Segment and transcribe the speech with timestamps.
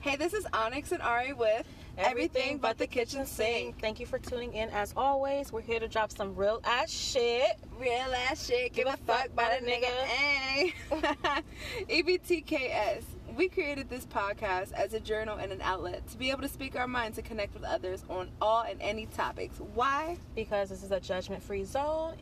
[0.00, 3.80] Hey, this is Onyx and Ari with Everything But the Kitchen Sink.
[3.80, 4.68] Thank you for tuning in.
[4.70, 7.58] As always, we're here to drop some real ass shit.
[7.80, 9.86] Real ass shit, give a fuck about a nigga.
[9.86, 10.72] Hey.
[11.88, 13.02] EBTKS.
[13.36, 16.76] We created this podcast as a journal and an outlet to be able to speak
[16.76, 19.58] our minds and connect with others on all and any topics.
[19.74, 20.16] Why?
[20.36, 22.14] Because this is a judgment free zone.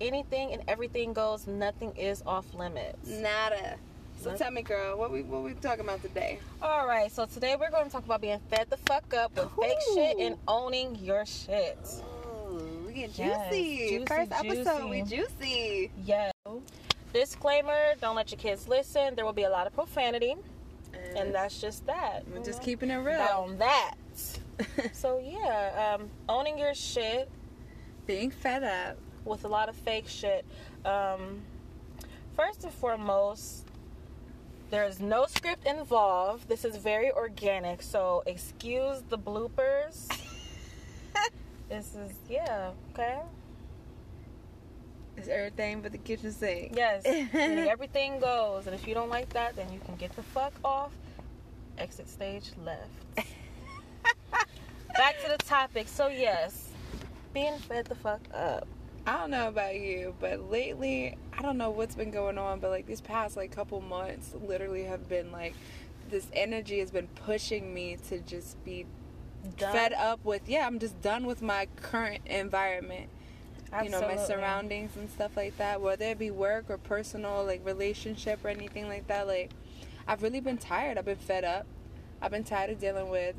[0.00, 3.06] Anything and everything goes, nothing is off limits.
[3.06, 3.76] Nada.
[4.18, 6.40] So tell me, girl, what we what we talking about today?
[6.60, 9.48] All right, so today we're going to talk about being fed the fuck up with
[9.60, 11.78] fake shit and owning your shit.
[12.26, 13.88] Ooh, we get Yes, juicy.
[13.90, 15.16] juicy, First episode, we juicy.
[15.38, 15.90] juicy.
[16.04, 16.30] Yeah.
[17.12, 19.14] Disclaimer don't let your kids listen.
[19.14, 20.34] There will be a lot of profanity,
[21.16, 22.24] and that's just that.
[22.28, 22.64] we're just know?
[22.64, 23.20] keeping it real.
[23.20, 23.94] on that.
[24.92, 27.30] So, yeah, um, owning your shit
[28.08, 28.96] Being fed up.
[29.24, 30.44] with a lot of fake shit.
[30.84, 31.42] Um,
[32.34, 33.67] first and foremost,
[34.70, 36.48] there's no script involved.
[36.48, 40.08] This is very organic, so excuse the bloopers.
[41.68, 43.20] this is yeah, okay.
[45.16, 46.74] It's everything but the kitchen sink.
[46.76, 47.02] Yes,
[47.34, 50.92] everything goes, and if you don't like that, then you can get the fuck off.
[51.76, 52.90] Exit stage left.
[54.96, 55.88] Back to the topic.
[55.88, 56.70] So yes,
[57.32, 58.66] being fed the fuck up.
[59.08, 62.68] I don't know about you, but lately, I don't know what's been going on, but
[62.68, 65.54] like these past like couple months literally have been like
[66.10, 68.84] this energy has been pushing me to just be
[69.56, 69.72] Done.
[69.72, 73.08] fed up with yeah, I'm just done with my current environment.
[73.82, 77.64] You know, my surroundings and stuff like that, whether it be work or personal like
[77.64, 79.52] relationship or anything like that, like
[80.06, 80.98] I've really been tired.
[80.98, 81.66] I've been fed up.
[82.20, 83.36] I've been tired of dealing with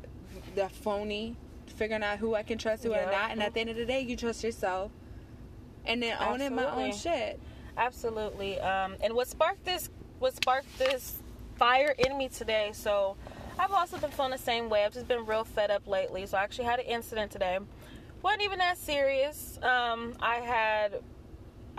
[0.56, 3.04] the phony, figuring out who I can trust, who Yeah.
[3.04, 4.90] I'm not, and at the end of the day, you trust yourself,
[5.86, 7.40] and then owning my own shit.
[7.76, 8.60] Absolutely.
[8.60, 9.88] Um, and what sparked this?
[10.18, 11.18] What sparked this
[11.56, 12.70] fire in me today?
[12.72, 13.16] So,
[13.58, 14.84] I've also been feeling the same way.
[14.84, 16.26] I've just been real fed up lately.
[16.26, 17.58] So, I actually had an incident today.
[18.22, 19.58] wasn't even that serious.
[19.62, 21.00] Um, I had,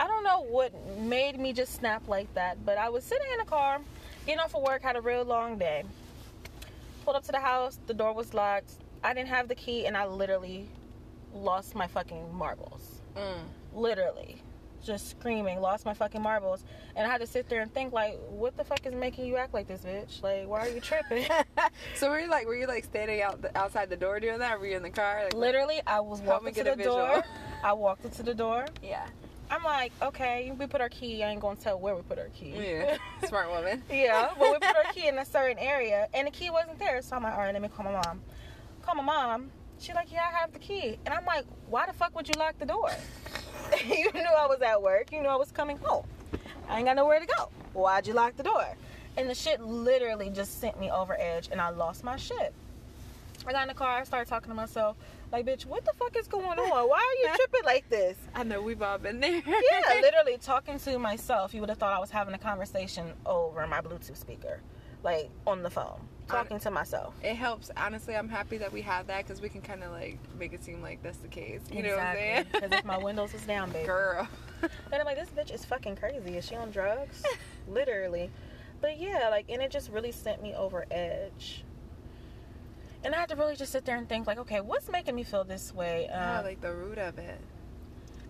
[0.00, 3.38] I don't know what made me just snap like that, but I was sitting in
[3.38, 3.80] the car,
[4.26, 5.84] getting off of work, had a real long day.
[7.04, 8.72] Pulled up to the house, the door was locked.
[9.04, 10.68] I didn't have the key, and I literally
[11.34, 13.42] lost my fucking marbles Mm.
[13.74, 14.42] Literally
[14.84, 16.64] just screaming lost my fucking marbles.
[16.96, 19.36] And i had to sit there and think like what the fuck is making you
[19.36, 20.22] act like this bitch?
[20.22, 21.26] Like why are you tripping?
[21.94, 24.58] So were you like, were you like standing out the, outside the door doing that?
[24.58, 25.24] Were you in the car?
[25.24, 27.22] Like, literally i was walking to the door.
[27.64, 28.66] i walked into the door.
[28.82, 29.06] Yeah,
[29.50, 31.22] i'm like okay we put our key.
[31.22, 32.54] I ain't gonna tell where we put our key.
[32.56, 32.96] Yeah,
[33.28, 33.82] smart woman.
[33.90, 37.00] yeah but we put our key in a certain area and the key wasn't there.
[37.02, 38.20] So i'm like all right let me call my mom.
[38.82, 39.50] Call my mom.
[39.78, 40.96] She's like, yeah, I have the key.
[41.04, 42.90] And I'm like, why the fuck would you lock the door?
[43.86, 45.12] you knew I was at work.
[45.12, 46.06] You knew I was coming home.
[46.68, 47.48] I ain't got nowhere to go.
[47.72, 48.76] Why'd you lock the door?
[49.16, 52.54] And the shit literally just sent me over edge and I lost my shit.
[53.46, 54.96] I got in the car, I started talking to myself,
[55.32, 56.88] like, bitch, what the fuck is going on?
[56.88, 58.16] Why are you tripping like this?
[58.34, 59.42] I know we've all been there.
[59.44, 61.54] Yeah, literally talking to myself.
[61.54, 64.60] You would have thought I was having a conversation over my Bluetooth speaker,
[65.02, 66.00] like on the phone,
[66.32, 67.14] talking to myself.
[67.22, 67.70] it helps.
[67.76, 70.64] Honestly, I'm happy that we have that because we can kind of like make it
[70.64, 71.60] seem like that's the case.
[71.72, 72.44] You know what I'm saying?
[72.52, 73.86] Because if my windows was down, baby.
[73.86, 74.26] Girl.
[74.90, 76.36] Then I'm like, this bitch is fucking crazy.
[76.36, 77.20] Is she on drugs?
[77.68, 78.30] Literally.
[78.80, 81.64] But yeah, like, and it just really sent me over edge.
[83.04, 85.24] And I had to really just sit there and think, like, okay, what's making me
[85.24, 86.06] feel this way?
[86.08, 87.40] yeah, Um, like the root of it.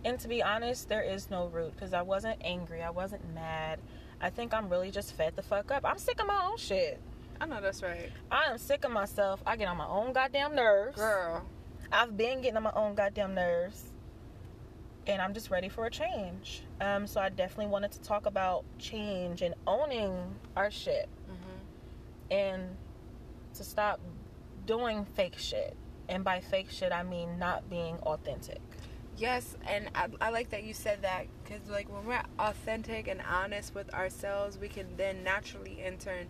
[0.06, 2.82] and to be honest, there is no root because I wasn't angry.
[2.82, 3.78] I wasn't mad.
[4.22, 5.84] I think I'm really just fed the fuck up.
[5.84, 6.98] I'm sick of my own shit.
[7.42, 8.08] I know that's right.
[8.30, 9.42] I am sick of myself.
[9.44, 10.96] I get on my own goddamn nerves.
[10.96, 11.44] Girl.
[11.90, 13.82] I've been getting on my own goddamn nerves.
[15.08, 16.62] And I'm just ready for a change.
[16.80, 22.76] Um, so I definitely wanted to talk about change and owning our shit hmm and
[23.54, 23.98] to stop
[24.64, 25.76] doing fake shit.
[26.08, 28.60] And by fake shit, I mean not being authentic.
[29.18, 33.20] Yes, and I, I like that you said that because, like, when we're authentic and
[33.20, 36.28] honest with ourselves, we can then naturally, in turn,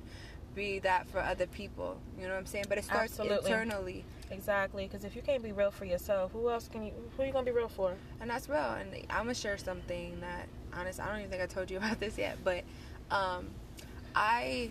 [0.54, 1.98] be that for other people.
[2.16, 2.66] You know what I'm saying?
[2.68, 3.50] But it starts Absolutely.
[3.50, 6.92] internally, Exactly, because if you can't be real for yourself, who else can you?
[7.16, 7.94] Who are you gonna be real for?
[8.20, 8.58] and that's real.
[8.60, 12.00] And I'm gonna share something that, honest, I don't even think I told you about
[12.00, 12.64] this yet, but
[13.10, 13.50] um,
[14.16, 14.70] I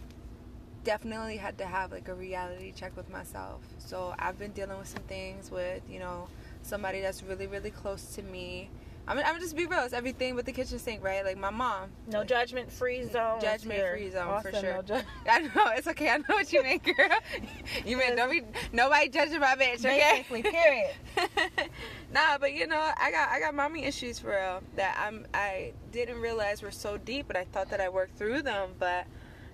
[0.83, 3.61] definitely had to have like a reality check with myself.
[3.77, 6.27] So I've been dealing with some things with, you know,
[6.63, 8.69] somebody that's really, really close to me.
[9.07, 9.79] I'm, I'm just be real.
[9.79, 11.25] It's everything with the kitchen sink, right?
[11.25, 11.89] Like my mom.
[12.07, 13.41] No Like, judgment free zone.
[13.41, 14.73] Judgment free zone, for sure.
[14.75, 16.09] no ju- I know it's okay.
[16.09, 17.09] I know what you mean, girl.
[17.85, 18.41] You mean nobody,
[18.73, 20.25] nobody judging my bitch, okay?
[20.29, 20.91] Basically, period.
[22.13, 25.73] nah, but you know, I got I got mommy issues for real that I'm I
[25.91, 28.71] didn't realize were so deep, but I thought that I worked through them.
[28.79, 29.05] But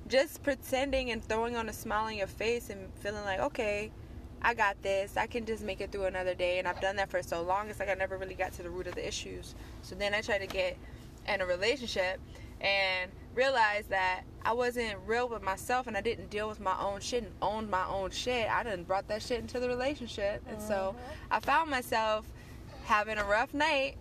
[0.08, 3.92] just pretending and throwing on a smile on your face and feeling like, okay,
[4.42, 5.18] I got this.
[5.18, 6.60] I can just make it through another day.
[6.60, 7.70] And I've done that for so long.
[7.70, 9.56] It's like I never really got to the root of the issues.
[9.82, 10.78] So then I tried to get
[11.28, 12.20] in a relationship
[12.62, 17.02] and realized that I wasn't real with myself and I didn't deal with my own
[17.02, 18.50] shit and owned my own shit.
[18.50, 20.42] I done brought that shit into the relationship.
[20.50, 20.96] And so
[21.30, 22.26] I found myself
[22.86, 23.96] having a rough night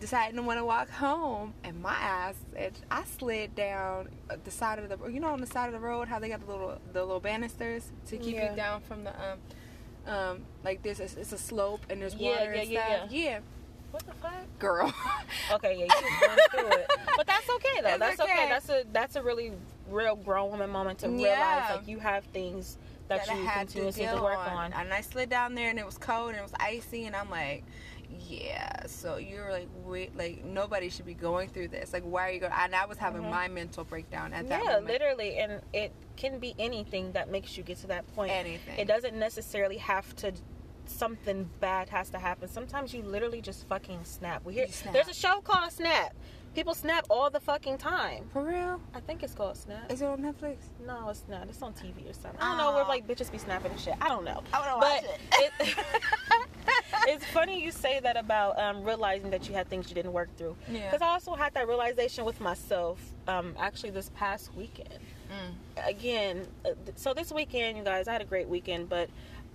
[0.00, 4.08] deciding to want to walk home, and my ass, it, I slid down
[4.44, 6.40] the side of the, you know, on the side of the road, how they got
[6.44, 8.50] the little, the little banisters to keep Yeah.
[8.50, 9.38] you down from the, um,
[10.06, 13.12] um, like this, it's, it's a slope and there's Yeah, water yeah, and yeah, stuff.
[13.12, 13.38] Yeah,
[13.90, 14.58] What the fuck?
[14.58, 14.92] girl.
[15.52, 16.38] Okay, yeah, you going
[16.70, 17.88] through it, but that's okay though.
[17.90, 18.32] It's That's okay.
[18.32, 18.48] okay.
[18.48, 19.52] That's a that's a really
[19.88, 22.78] real grown woman moment to realize like you have things
[23.08, 24.48] that, that you to continuously deal to work on.
[24.48, 24.72] on.
[24.72, 27.28] And I slid down there and it was cold and it was icy and I'm
[27.28, 27.64] like,
[28.18, 28.86] yeah.
[28.86, 31.92] So you're like, wait, like nobody should be going through this.
[31.92, 32.52] Like, why are you going?
[32.52, 33.30] And I was having Mhm.
[33.30, 34.86] my mental breakdown at that Yeah, moment.
[34.86, 38.32] literally, and it can be anything that makes you get to that point.
[38.32, 38.78] Anything.
[38.78, 40.32] It doesn't necessarily have to.
[40.84, 42.48] Something bad has to happen.
[42.48, 44.44] Sometimes you literally just fucking snap.
[44.44, 44.92] We hear snap.
[44.92, 46.12] there's a show called Snap.
[46.54, 48.24] People snap all the fucking time.
[48.32, 48.78] For real?
[48.94, 49.90] I think it's called Snap.
[49.90, 50.56] Is it on Netflix?
[50.86, 51.48] No, it's not.
[51.48, 52.40] It's on TV or something.
[52.40, 52.88] I don't know where Aw.
[52.88, 53.94] like bitches be snapping and shit.
[54.02, 54.42] I don't know.
[54.52, 55.04] I wanna watch
[55.40, 55.74] it.
[57.08, 60.28] it's funny you say that about um, realizing that you had things you didn't work
[60.36, 60.54] through.
[60.70, 60.90] Yeah.
[60.90, 63.00] Because I also had that realization with myself.
[63.28, 64.98] Um, actually, this past weekend.
[65.30, 65.88] Mm.
[65.88, 69.08] Again, uh, so this weekend, you guys, I had a great weekend, but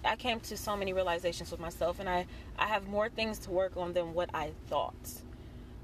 [0.04, 2.26] I came to so many realizations with myself, and I
[2.58, 4.96] I have more things to work on than what I thought.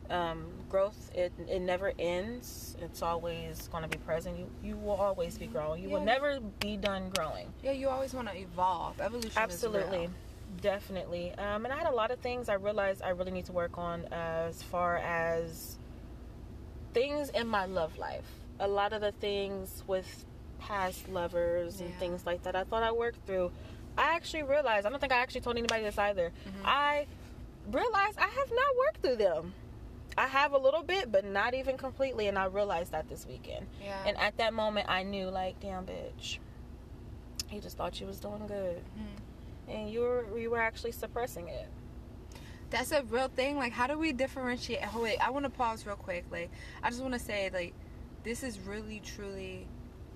[0.10, 2.76] Um, growth it it never ends.
[2.82, 4.40] It's always going to be present.
[4.40, 5.84] You you will always be growing.
[5.84, 7.54] You will never be done growing.
[7.62, 9.00] Yeah, you always want to evolve.
[9.00, 10.10] Evolution Absolutely.
[10.62, 11.32] Definitely.
[11.38, 13.78] Um, and I had a lot of things I realized I really need to work
[13.78, 15.78] on as far as
[16.94, 18.26] things in my love life.
[18.60, 20.26] A lot of the things with
[20.58, 23.52] past lovers and things like that I thought I worked through.
[23.96, 26.32] I actually realized, I don't think I actually told anybody this either.
[26.48, 26.66] Mm-hmm.
[26.66, 27.06] I
[27.72, 29.54] realized I have not worked through them.
[30.18, 32.28] I have a little bit, but not even completely.
[32.28, 33.68] And I realized that this weekend.
[33.84, 34.04] Yeah.
[34.06, 36.38] And at that moment, I knew, like, damn, bitch.
[37.52, 39.72] You just thought you was doing good Mhm.
[39.74, 41.68] and you were you were actually suppressing it.
[42.72, 43.58] That's a real thing.
[43.58, 44.80] Like, how do we differentiate?
[44.96, 46.26] Oh, wait, I want to pause real quick.
[46.32, 46.50] Like,
[46.82, 47.74] I just want to say, like,
[48.24, 49.68] this is really, truly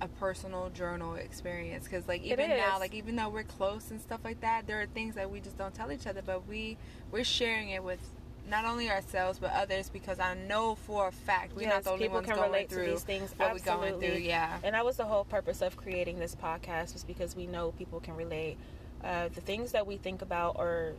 [0.02, 1.84] a personal journal experience.
[1.84, 4.88] Because, like, even now, like, even though we're close and stuff like that, there are
[4.88, 6.24] things that we just don't tell each other.
[6.24, 6.78] But we
[7.12, 8.00] we're sharing it with
[8.48, 12.04] not only ourselves but others because I know for a fact we're not the only
[12.06, 13.34] people ones can going relate to through these things.
[13.38, 13.98] what we're going through.
[14.08, 14.28] Absolutely.
[14.28, 14.58] Yeah.
[14.64, 18.00] And that was the whole purpose of creating this podcast was because we know people
[18.00, 18.58] can relate.
[19.04, 20.94] Uh, the things that we think about or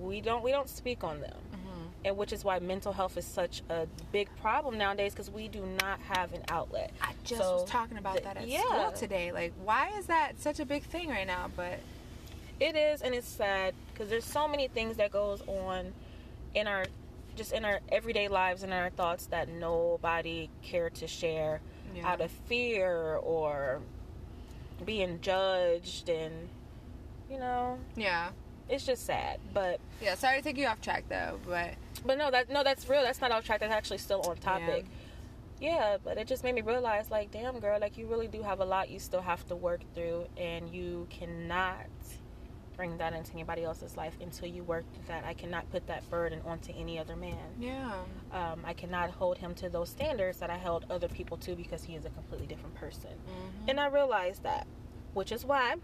[0.00, 1.36] we don't we don't speak on them.
[1.52, 1.88] Mhm.
[2.04, 5.62] And which is why mental health is such a big problem nowadays because we do
[5.82, 6.92] not have an outlet.
[7.02, 8.60] I just So, was talking about the- that at yeah.
[8.62, 9.32] school today.
[9.32, 11.50] Like, why is that such a big thing right now?
[11.56, 11.80] But
[12.58, 15.92] It is, and it's sad because there's so many things that goes on
[16.56, 16.86] in our
[17.36, 21.60] just in our everyday lives and our thoughts that nobody cared to share
[21.94, 22.08] Yeah.
[22.08, 23.80] out of fear or
[24.84, 26.48] being judged and
[27.30, 28.30] you know yeah,
[28.68, 30.14] it's just sad but yeah.
[30.14, 31.74] Sorry to take you off track though, but
[32.06, 34.84] but no that no that's real that's not off track that's actually still on topic
[35.60, 35.96] yeah.
[36.04, 38.64] but it just made me realize like damn girl like you really do have a
[38.64, 41.86] lot you still have to work through and you cannot
[42.76, 46.40] bring that into anybody else's life until you work that i cannot put that burden
[46.46, 47.92] onto any other man yeah.
[48.32, 51.82] um, i cannot hold him to those standards that i held other people to because
[51.84, 53.68] he is a completely different person Mhm.
[53.70, 54.66] and I realized that,
[55.14, 55.74] which is why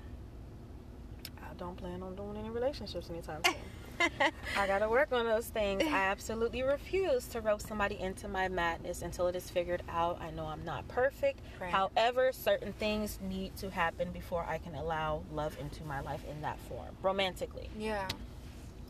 [1.38, 3.55] I don't plan on doing any relationships anytime soon.
[4.57, 5.83] I gotta work on those things.
[5.83, 10.21] I absolutely refuse to rope somebody into my madness until it is figured out.
[10.21, 11.41] I know I'm not perfect.
[11.61, 11.71] Right.
[11.71, 16.41] However, certain things need to happen before I can allow love into my life in
[16.43, 17.71] that form, romantically.
[17.79, 18.09] Yeah.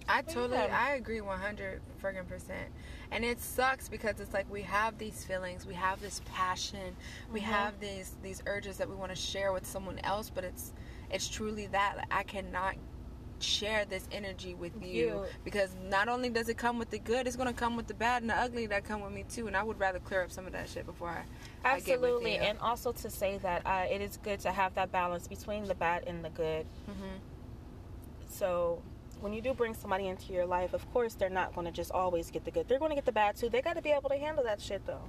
[0.09, 0.59] I totally.
[0.59, 2.69] I agree 100 friggin' percent.
[3.13, 6.97] And it sucks because it's like we have these feelings, we have this passion,
[7.33, 7.45] we Mhm.
[7.45, 10.73] have these these urges that we want to share with someone else, but it's
[11.11, 12.75] it's truly that like, I cannot
[13.43, 15.25] share this energy with you, You.
[15.45, 18.23] because not only does it come with the good, it's gonna come with the bad
[18.23, 19.47] and the ugly that come with me too.
[19.47, 21.25] And I would rather clear up some of that shit before I,
[21.69, 22.41] I Absolutely, you.
[22.41, 25.75] and also to say that uh, it is good to have that balance between the
[25.75, 26.67] bad and the good.
[26.89, 27.19] Mhm.
[28.29, 28.83] So
[29.21, 31.91] when you do bring somebody into your life, of course they're not going to just
[31.93, 32.67] always get the good.
[32.69, 33.49] They're going to get the bad too.
[33.49, 35.03] They got to be able to handle that shit though.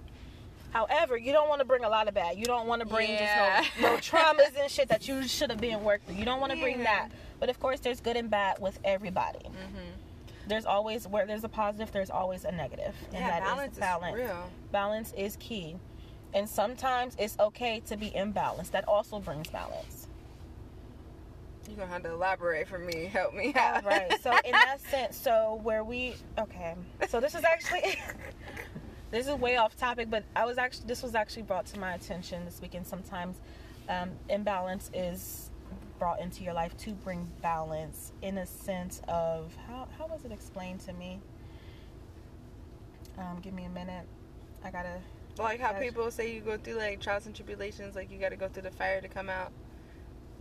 [0.73, 2.37] However, you don't want to bring a lot of bad.
[2.37, 3.61] You don't want to bring Yeah.
[3.63, 6.15] just no, no traumas and shit that you should have been worked through.
[6.15, 7.09] You don't want to bring that.
[7.39, 9.39] But of course, there's good and bad with everybody.
[9.45, 9.91] Mhm.
[10.47, 13.73] There's always where there's a positive, there's always a negative, and Yeah, that is balance
[13.73, 14.15] is balance.
[14.17, 14.49] real.
[14.71, 15.77] Balance is key.
[16.33, 18.71] And sometimes it's okay to be imbalanced.
[18.71, 20.07] That also brings balance.
[21.67, 23.05] You're gonna have to elaborate for me.
[23.05, 23.85] Help me out.
[23.85, 24.11] right.
[24.21, 26.75] So in that sense, so where we okay.
[27.07, 27.95] So this is actually
[29.13, 31.93] this is way off topic, but I was actually this was actually brought to my
[31.93, 32.87] attention this weekend.
[32.87, 33.37] Sometimes
[33.87, 35.51] um, imbalance is
[35.99, 40.31] brought into your life to bring balance in a sense of how how was it
[40.31, 41.21] explained to me?
[43.19, 44.07] Um, give me a minute.
[44.63, 44.99] I gotta
[45.37, 48.35] like how people say you go through like trials and tribulations, like you got to
[48.35, 49.51] go through the fire to come out.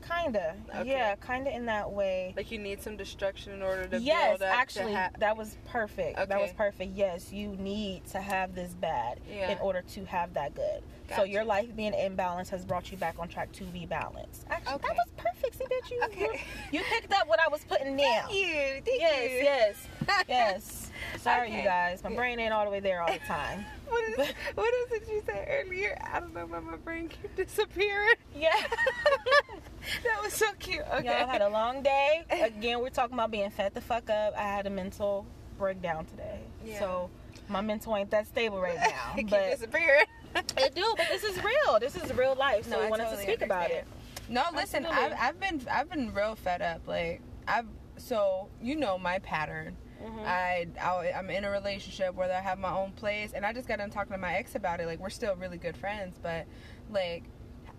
[0.09, 0.91] Kinda Okay.
[0.91, 2.35] yeah, kinda in that way.
[2.37, 4.59] Like you need some destruction in order to yes, build up.
[4.59, 6.17] actually, to ha- that was perfect.
[6.29, 6.93] That was perfect.
[6.95, 9.51] Yes, you need to have this bad Yeah.
[9.53, 10.83] in order to have that good.
[11.15, 14.47] So your life being imbalanced has brought you back on track to be balanced.
[14.49, 14.89] Actually, Okay.
[14.89, 15.59] that was perfect.
[15.59, 16.21] See, bitch, you, Okay.
[16.71, 18.29] you you picked up what I was putting down.
[18.29, 18.83] Thank you.
[18.83, 19.39] Thank Yes, you.
[20.09, 20.82] yes, yes.
[21.21, 21.59] Sorry, Okay.
[21.59, 22.02] you guys.
[22.02, 23.64] My brain ain't all the way there all the time.
[23.88, 25.99] What is what is it you said earlier?
[26.12, 28.14] I don't know why my brain keep disappearing.
[28.35, 28.50] Yeah.
[30.04, 30.83] that was so cute.
[30.95, 31.04] Okay.
[31.04, 32.25] Y'all had a long day.
[32.31, 34.35] Again, we're talking about being fed the fuck up.
[34.37, 35.26] I had a mental
[35.59, 36.40] breakdown today.
[36.64, 36.78] Yeah.
[36.78, 37.11] So
[37.49, 39.14] my mental ain't that stable right now.
[39.16, 40.04] it but disappearing.
[40.35, 41.78] It do, but this is real.
[41.78, 42.64] This is real life.
[42.64, 43.87] So No, we I wanted totally to speak about it.
[44.28, 46.81] No, listen, I've, I've been I've been real fed up.
[46.87, 47.66] Like I've
[47.99, 49.76] so you know my pattern.
[50.03, 50.27] Mhm.
[50.27, 53.69] I, I I'm in a relationship where I have my own place, and I just
[53.69, 54.87] got done talking to my ex about it.
[54.87, 56.47] Like we're still really good friends, but
[56.91, 57.25] like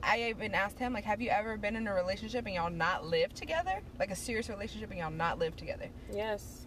[0.02, 3.06] I even asked him like, have you ever been in a relationship and y'all not
[3.06, 3.82] live together?
[4.00, 5.88] Like a serious relationship and y'all not live together?
[6.12, 6.66] Yes.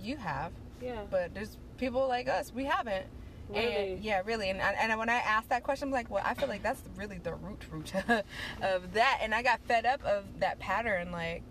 [0.00, 1.02] You have, Yeah.
[1.10, 3.06] but there's people like us we haven't.
[3.48, 3.92] Really?
[3.94, 4.50] And, yeah, really.
[4.50, 7.18] And, and when I asked that question, I'm like, well, I feel like that's really
[7.18, 7.92] the root root
[8.62, 9.18] of that.
[9.22, 11.10] And I got fed up of that pattern.
[11.10, 11.42] Like,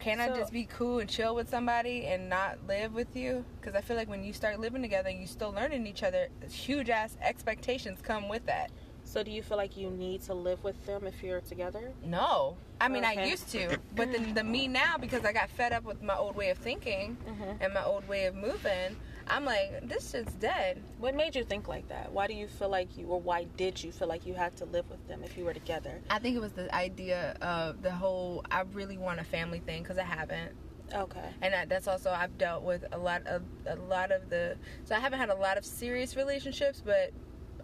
[0.00, 3.44] can I just be cool and chill with somebody and not live with you?
[3.60, 6.28] Because I feel like when you start living together and you still learning each other,
[6.50, 8.70] huge ass expectations come with that.
[9.04, 11.92] So do you feel like you need to live with them if you're together?
[12.02, 15.72] No, I mean I used to, but the, the me now because I got fed
[15.72, 17.58] up with my old way of thinking Mhm.
[17.60, 18.96] and my old way of moving.
[19.28, 20.82] I'm like, this shit's dead.
[20.98, 22.12] What made you think like that?
[22.12, 24.64] Why do you feel like you, or why did you feel like you had to
[24.66, 26.00] live with them if you were together?
[26.10, 29.82] I think it was the idea of the whole I really want a family thing
[29.82, 30.52] because I haven't,
[30.92, 31.28] Okay.
[31.42, 34.56] and I, that's also I've dealt with a lot of a lot of the.
[34.84, 37.10] So I haven't had a lot of serious relationships, but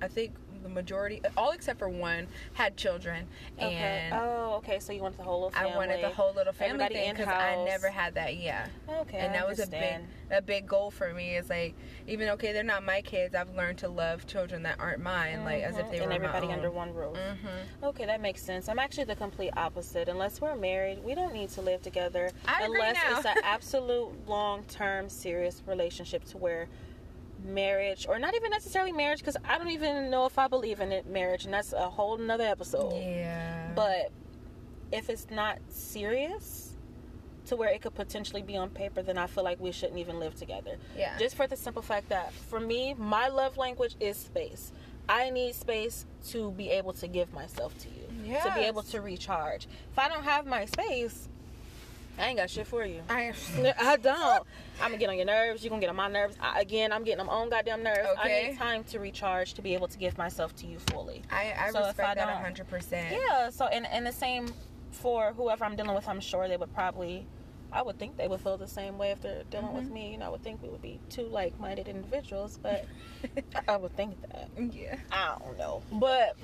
[0.01, 3.27] I think the majority, all except for one, had children,
[3.59, 3.75] Okay.
[3.75, 4.79] and oh, okay.
[4.79, 7.29] So you wanted the whole little I wanted the whole little family Everybody thing because
[7.29, 8.37] I never had that.
[8.37, 8.67] Yeah.
[9.01, 9.19] Okay.
[9.19, 9.97] and that was a big
[10.31, 11.75] a big goal for me is like
[12.07, 15.63] even okay they're not my kids i've learned to love children that aren't mine like
[15.65, 15.91] as if Mhm.
[15.91, 17.17] they and were everybody under one roof.
[17.17, 18.69] hmm Okay, that makes sense.
[18.69, 20.09] I'm actually the complete opposite.
[20.09, 22.31] Unless we're married, we don't need to live together.
[22.47, 26.69] I agree unless it's an absolute long term serious relationship to where
[27.45, 30.93] marriage or not even necessarily marriage because I don't even know if I believe in
[30.93, 32.93] it marriage and that's a whole nother episode.
[32.95, 34.11] yeah But
[34.93, 36.77] if it's not serious
[37.47, 40.19] to where it could potentially be on paper, then I feel like we shouldn't even
[40.21, 40.77] live together.
[40.97, 44.73] yeah Just for the simple fact that for me, my love language is space.
[45.09, 49.01] I need space to be able to give myself to you, to be able to
[49.01, 49.67] recharge.
[49.91, 51.29] If I don't have my space,
[52.19, 53.01] I ain't got shit for you.
[53.09, 53.33] I,
[53.81, 54.45] I don't.
[54.81, 55.63] I'm gonna get on your nerves.
[55.65, 56.37] You're gonna get on my nerves.
[56.41, 58.09] I, again, I'm getting on my own goddamn nerves.
[58.19, 61.23] I need time to recharge to be able to give myself to you fully.
[61.31, 63.51] I, I So respect I that don't- 100% Yeah.
[63.51, 64.53] So and and the same
[64.91, 66.09] for whoever I'm dealing with.
[66.09, 67.27] I'm sure they would probably.
[67.73, 69.93] I would think they would feel the same way if they're dealing with Mhm.
[69.93, 70.11] me.
[70.13, 72.85] You know, I would think we would be two like-minded individuals, but
[73.69, 74.49] I would think that.
[74.75, 76.37] yeah I don't know, but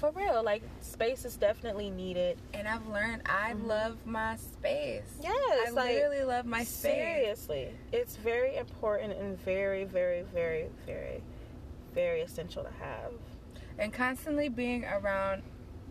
[0.00, 2.38] for real, like space is definitely needed.
[2.54, 5.24] and i've learned i love my space Mm-hmm.
[5.24, 10.66] Yes, i like, literally love my space Seriously, it's very important and very, very, very,
[10.86, 11.22] very,
[11.94, 13.12] very essential to have.
[13.78, 15.42] and constantly being around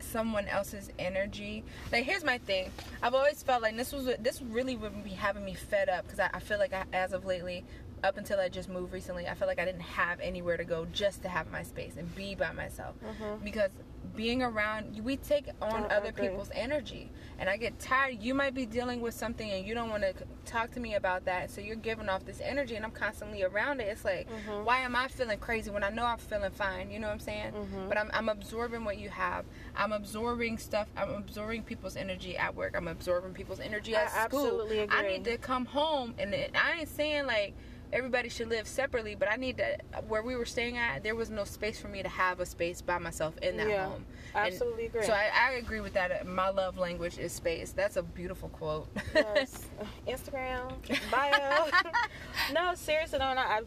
[0.01, 1.61] someone else's energy.
[1.91, 2.71] Like here's my thing.
[3.03, 6.19] I've always felt like this was this really would be having me fed up because
[6.19, 7.65] I, I feel like I, as of lately,
[8.03, 10.85] up until I just moved recently, I felt like I didn't have anywhere to go
[10.91, 12.95] just to have my space and be by myself.
[13.03, 13.43] Mhm.
[13.43, 13.71] because
[14.15, 16.27] being around we take on I other agree.
[16.29, 17.11] people's energy.
[17.37, 18.21] And i get tired.
[18.21, 20.13] You might be dealing with something and you don't want to
[20.45, 21.51] talk to me about that.
[21.51, 23.87] So you're giving off this energy and i'm constantly around it.
[23.87, 24.63] It's like Mhm.
[24.63, 26.89] why am i feeling crazy when i know i'm feeling fine?
[26.91, 27.53] You know what i'm saying?
[27.53, 27.87] Mhm.
[27.87, 29.45] but I'm, I'm absorbing what you have.
[29.75, 30.87] I'm absorbing stuff.
[30.97, 32.75] I'm absorbing people's energy at work.
[32.75, 34.45] I'm absorbing people's energy I at school.
[34.45, 37.53] absolutely i need to come home and it, i ain't saying like
[37.91, 39.77] everybody should live separately but i need to
[40.07, 42.81] where we were staying at there was no space for me to have a space
[42.81, 44.05] by myself in that Yeah, home
[44.35, 45.03] And Absolutely agree.
[45.05, 48.87] so I, I agree with that my love language is space that's a beautiful quote
[49.13, 49.65] yes.
[50.07, 50.71] Instagram
[51.11, 51.67] bio.
[52.53, 53.41] no, seriously, no, no.
[53.41, 53.61] I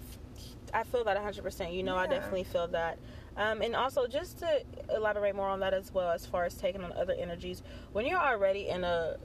[0.74, 1.42] I feel that 100.
[1.42, 2.98] percent You know, I definitely feel that.
[3.36, 4.62] Um, and also, just to
[4.94, 7.62] elaborate more on that as well, as far as taking on other energies,
[7.92, 9.16] when you're already in a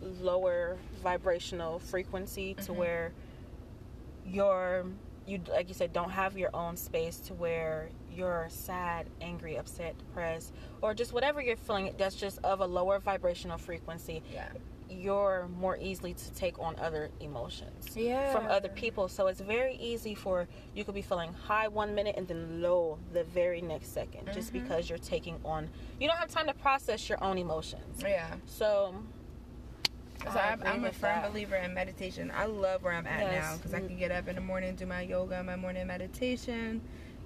[0.00, 2.76] lower vibrational frequency to Mhm.
[2.76, 3.12] where
[4.30, 4.86] you're,
[5.26, 9.96] you like you said, don't have your own space to where you're sad, angry, upset,
[9.98, 14.48] depressed, or just whatever you're feeling that's just of a lower vibrational frequency, Yeah.
[14.88, 18.32] you're more easily to take on other emotions Yeah.
[18.32, 19.08] from other people.
[19.08, 22.98] So it's very easy for you could be feeling high one minute and then low
[23.12, 24.64] the very next 2nd just Mhm.
[24.64, 25.70] because you're taking on
[26.00, 28.02] you don't have time to process your own emotions.
[28.02, 28.34] Yeah.
[28.46, 28.94] So
[30.22, 31.32] So I I'm, I'm a firm that.
[31.32, 32.30] believer in meditation.
[32.34, 33.42] I love where I'm at Yes.
[33.42, 33.88] now because I mm-hmm.
[33.88, 36.80] can get up in the morning, do my yoga, my morning meditation,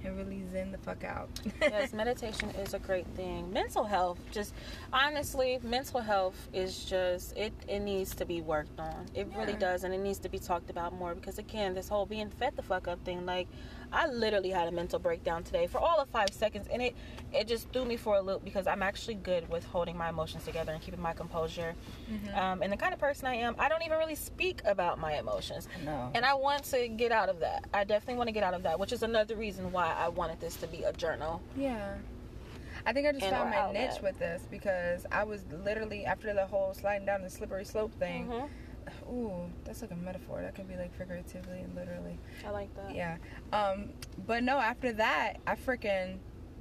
[0.04, 1.28] and really zen the fuck out.
[1.60, 3.52] yes, meditation is a great thing.
[3.52, 4.54] Mental health, just
[4.92, 7.52] honestly, mental health is just it.
[7.68, 9.06] It needs to be worked on.
[9.14, 12.06] It really does, and it needs to be talked about more because again, this whole
[12.06, 13.26] being fed the fuck up thing.
[13.26, 13.48] Like,
[13.94, 16.94] I literally had a mental breakdown today for all of five seconds, and it
[17.32, 20.44] it just threw me for a loop because I'm actually good with holding my emotions
[20.44, 21.74] together and keeping my composure.
[22.10, 22.36] Mhm.
[22.36, 25.14] Um, and the kind of person I am, I don't even really speak about my
[25.18, 25.68] emotions.
[25.84, 26.10] no.
[26.14, 27.64] And I want to get out of that.
[27.72, 30.40] I definitely want to get out of that, which is another reason why I wanted
[30.40, 31.40] this to be a journal.
[31.56, 31.94] Yeah.
[32.86, 33.92] I think I just found my outlet.
[33.94, 37.92] niche with this because I was literally after the whole sliding down the slippery slope
[37.98, 38.26] thing.
[38.28, 38.48] Mhm.
[39.08, 40.40] Ooh, that's like a metaphor.
[40.42, 42.18] That could be like figuratively and literally.
[42.46, 42.94] I like that.
[42.94, 43.16] Yeah.
[43.52, 43.90] Um,
[44.26, 46.18] but no, after that, I freaking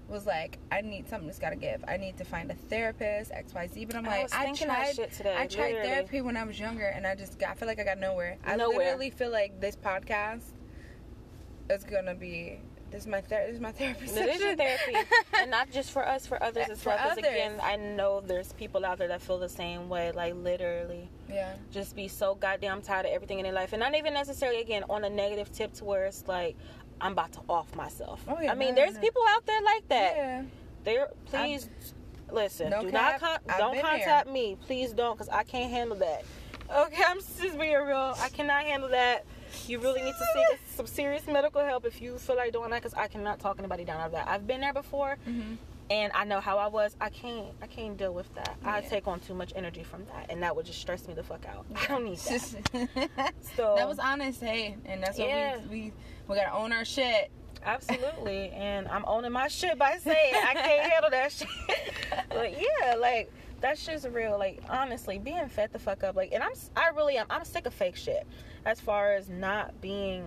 [0.09, 1.83] was like, I need something that's gotta give.
[1.87, 3.85] I need to find a therapist, X, Y, Z.
[3.85, 4.95] But I'm I like, was I, tried.
[5.11, 5.35] today.
[5.37, 5.89] I tried literally.
[5.89, 7.51] therapy when I was younger, and I just got.
[7.51, 8.37] I feel like I got nowhere.
[8.45, 8.77] I Nowhere.
[8.77, 10.43] literally feel like this podcast
[11.69, 12.59] is gonna be.
[12.93, 14.05] This is my ther- This is my therapy.
[14.05, 14.57] It is your session.
[14.57, 15.09] therapy,
[15.39, 17.15] and not just for us, for others as For well.
[17.15, 20.11] Because again, I know there's people out there that feel the same way.
[20.11, 21.53] Like literally, yeah.
[21.71, 24.83] just be so goddamn tired of everything in their life, and not even necessarily again
[24.91, 26.55] on a negative tip to where it's like
[27.01, 28.23] I'm about to off myself.
[28.27, 29.01] Oh, yeah, I mean, no, there's no.
[29.01, 30.15] people out there like that.
[30.15, 30.43] Yeah.
[30.83, 31.69] There, please
[32.31, 32.69] listen.
[32.69, 34.55] No do not con- don't contact me.
[34.67, 36.25] Please don't, because I can't handle that.
[36.71, 38.15] Okay, I'm just being real.
[38.19, 39.25] I cannot handle that.
[39.67, 42.81] You really need to seek some serious medical help if you feel like doing that,
[42.81, 44.27] because I cannot talk anybody down out of that.
[44.27, 45.57] I've been there before, Mhm.
[45.89, 46.95] and I know how I was.
[46.99, 47.47] I can't.
[47.61, 48.55] I can't deal with that.
[48.65, 51.23] I take on too much energy from that, and that would just stress me the
[51.23, 51.65] fuck out.
[51.75, 53.29] I don't need that.
[53.55, 55.57] so that was honest, hey, and that's what Yeah.
[55.57, 55.93] we we
[56.27, 57.31] we gotta own our shit.
[57.65, 61.47] Absolutely, and I'm owning my shit by saying I can't handle that shit.
[62.29, 63.31] but yeah, like
[63.63, 64.37] that just real.
[64.37, 66.15] Like honestly, being fed the fuck up.
[66.15, 67.25] Like, and I'm I really am.
[67.29, 68.27] I'm sick of fake shit.
[68.65, 70.25] As far as not being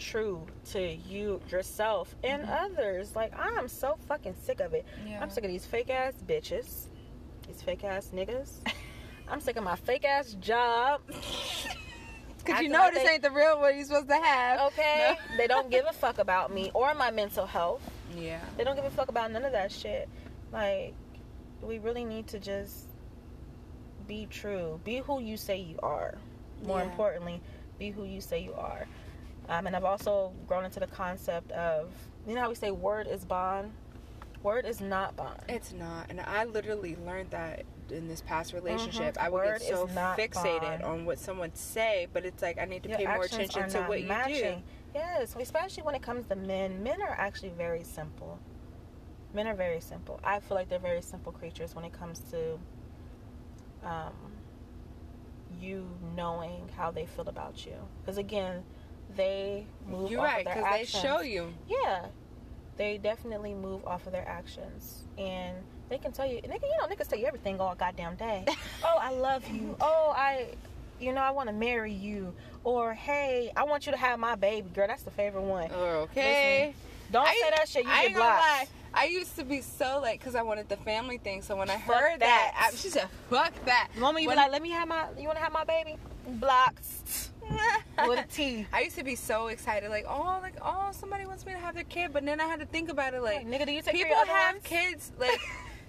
[0.00, 2.50] true to you yourself and mm-hmm.
[2.50, 3.14] others.
[3.14, 4.84] Like I'm so fucking sick of it.
[5.06, 5.22] Yeah.
[5.22, 6.88] I'm sick of these fake ass bitches,
[7.46, 8.50] these fake ass niggas.
[9.28, 11.02] I'm sick of my fake ass job.
[12.44, 14.72] Cause you know like this they- ain't the real one you're supposed to have.
[14.72, 15.36] Okay, No.
[15.36, 17.82] they don't give a fuck about me or my mental health.
[18.16, 18.40] Yeah.
[18.56, 20.08] They don't give a fuck about none of that shit.
[20.50, 20.94] Like,
[21.62, 22.86] we really need to just
[24.06, 24.80] be true.
[24.84, 26.14] Be who you say you are.
[26.64, 26.84] More Yeah.
[26.84, 27.40] importantly,
[27.78, 28.86] be who you say you are.
[29.48, 31.92] Um, and I've also grown into the concept of,
[32.26, 33.72] you know how we say word is bond?
[34.42, 35.40] Word is not bond.
[35.48, 39.14] It's not, and I literally learned that in this past relationship.
[39.14, 39.22] Mhm.
[39.22, 40.82] I would Word get so fixated bond.
[40.84, 43.82] on what someone say, but it's like I need to Your pay more attention to
[43.82, 44.62] what you do.
[44.94, 46.82] Yes, especially when it comes to men.
[46.82, 48.38] Men are actually very simple.
[49.32, 50.18] Men are very simple.
[50.24, 52.58] I feel like they're very simple creatures when it comes to
[53.84, 54.12] um,
[55.60, 57.74] you knowing how they feel about you.
[58.02, 58.62] Because again,
[59.16, 61.52] they move You're off right, of their because they show you.
[61.68, 62.06] Yeah,
[62.76, 65.56] they definitely move off of their actions, and
[65.88, 68.44] they can tell you, nigga, you know, niggas tell you everything all goddamn day.
[68.84, 69.76] oh, I love you.
[69.80, 70.46] Oh, I,
[71.00, 72.32] you know, I want to marry you.
[72.62, 74.86] Or hey, I want you to have my baby, girl.
[74.86, 75.70] That's the favorite one.
[75.72, 76.74] Okay.
[77.10, 77.84] Don't I- say that shit.
[77.84, 78.36] You I get ain't gonna lie.
[78.66, 78.70] blocked.
[78.92, 81.42] I used to be so like, cause I wanted the family thing.
[81.42, 82.52] So when I Fuck heard that.
[82.54, 84.88] that, I, she said, "Fuck that." The moment you When- be like, let me have
[84.88, 85.96] my, you want to have my baby?
[86.26, 86.86] Blocked
[88.06, 88.66] with a T.
[88.72, 91.74] I used to be so excited, like, oh, like, oh, somebody wants me to have
[91.74, 93.94] their kid, but then I had to think about it, like, nigga, do you take
[93.94, 94.64] people care of your other have ones?
[94.64, 95.40] kids, like,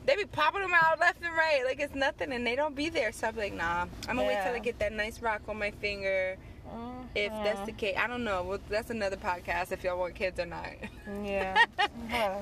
[0.05, 2.89] they be popping them out left and right, like it's nothing, and they don't be
[2.89, 3.11] there.
[3.11, 5.71] So I'm like, nah, I'm gonna wait till I get that nice rock on my
[5.71, 6.37] finger.
[7.13, 7.77] If that's the mm-hmm.
[7.77, 8.43] case, I don't know.
[8.43, 9.71] Well, that's another podcast.
[9.71, 10.69] If y'all want kids or not.
[11.23, 11.65] Yeah.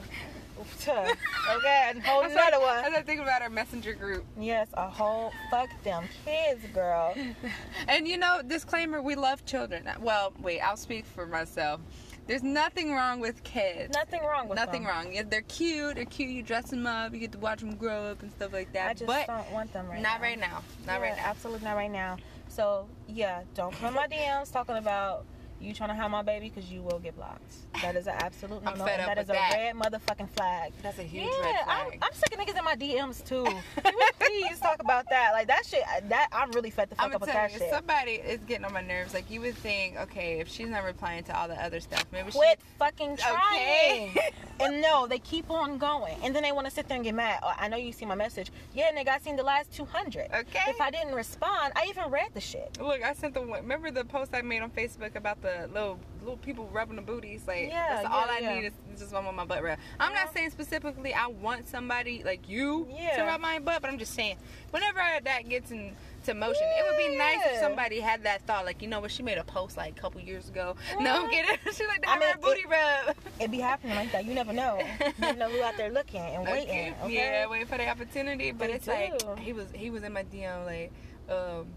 [0.59, 2.83] Okay, and whole another one.
[2.85, 7.15] As I think about our messenger group, Yes, a whole fuck them kids, girl.
[7.87, 9.89] and you know, disclaimer: we love children.
[10.01, 11.81] Well, wait, I'll speak for myself.
[12.27, 13.91] There's nothing wrong with kids.
[13.95, 14.91] Nothing wrong with Nothing them.
[14.91, 15.13] wrong.
[15.13, 15.95] Yeah, they're cute.
[15.95, 16.29] They're cute.
[16.29, 17.11] You dress them up.
[17.11, 18.89] You get to watch them grow up and stuff like that.
[18.89, 20.23] I just but don't want them right not now.
[20.27, 20.63] right now.
[20.85, 21.23] Not Yeah, right now.
[21.25, 22.17] Absolutely not right now.
[22.47, 25.25] So yeah, don't come my DMs talking about
[25.61, 27.41] You trying to have my baby because you will get blocked.
[27.81, 28.85] That is an absolute no I'm no.
[28.85, 29.53] fed And up that is a that.
[29.53, 30.71] red motherfucking flag.
[30.81, 31.99] That's a huge yeah, red I'm, flag.
[32.01, 33.43] I'm sick of niggas in my DMs too.
[33.83, 34.09] Can we
[34.47, 35.31] please talk about that?
[35.33, 35.83] Like that shit.
[36.07, 37.69] That I'm really fed the fuck I'm up with that you, shit.
[37.71, 39.13] somebody is getting on my nerves.
[39.13, 42.31] Like you would think, okay, if she's not replying to all the other stuff, maybe
[42.31, 42.65] Quit she.
[42.77, 44.09] fucking trying.
[44.11, 44.31] Okay.
[44.61, 47.15] and no, they keep on going, and then they want to sit there and get
[47.15, 47.39] mad.
[47.43, 48.51] Oh, I know you see my message.
[48.73, 50.27] Yeah, nigga, I seen the last 200.
[50.33, 50.59] Okay.
[50.67, 52.77] If I didn't respond, I even read the shit.
[52.81, 53.41] Look, I sent the.
[53.41, 57.43] Remember the post I made on Facebook about the little little people rubbing the booties?
[57.47, 58.53] Like, Yeah, that's all I yeah.
[58.55, 59.77] need is just one with my butt rub.
[59.99, 60.23] I'm Yeah.
[60.25, 64.13] not saying specifically I want somebody like you to rub my butt, but I'm just
[64.13, 64.38] saying
[64.71, 68.65] whenever that gets into motion, it would be nice if somebody had that thought.
[68.65, 69.12] Like, you know what?
[69.12, 70.75] She made a post like a couple years ago.
[70.99, 71.31] No, Mhm.
[71.31, 71.73] get it?
[71.75, 73.15] she like to I mean, booty rub.
[73.39, 74.25] It'd be happening like that.
[74.25, 74.79] You never know.
[74.99, 76.93] You never know who out there looking and waiting.
[77.03, 77.13] Okay.
[77.13, 78.51] Yeah, waiting for the opportunity.
[78.51, 78.91] But They it's do.
[78.91, 80.91] like he was he was in my DM like,
[81.29, 81.67] um,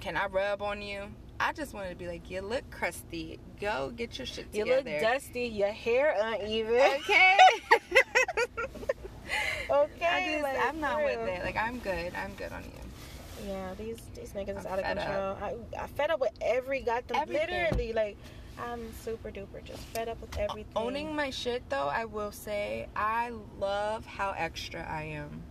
[0.00, 1.04] can I rub on you?
[1.40, 3.38] I just wanted to be like, you look crusty.
[3.60, 4.88] Go get your shit together.
[4.88, 5.42] You look dusty.
[5.42, 6.74] Your hair uneven.
[6.74, 7.36] Okay.
[9.70, 10.06] okay.
[10.06, 11.44] I just, like, I'm not with it.
[11.44, 12.12] Like I'm good.
[12.14, 13.48] I'm good on you.
[13.48, 15.36] Yeah, these these niggas is out of control.
[15.42, 17.48] I I fed up with every goddamn Everything.
[17.50, 18.16] literally like
[18.58, 20.72] I'm super duper just fed up with everything.
[20.76, 25.42] Owning my shit though, I will say I love how extra I am.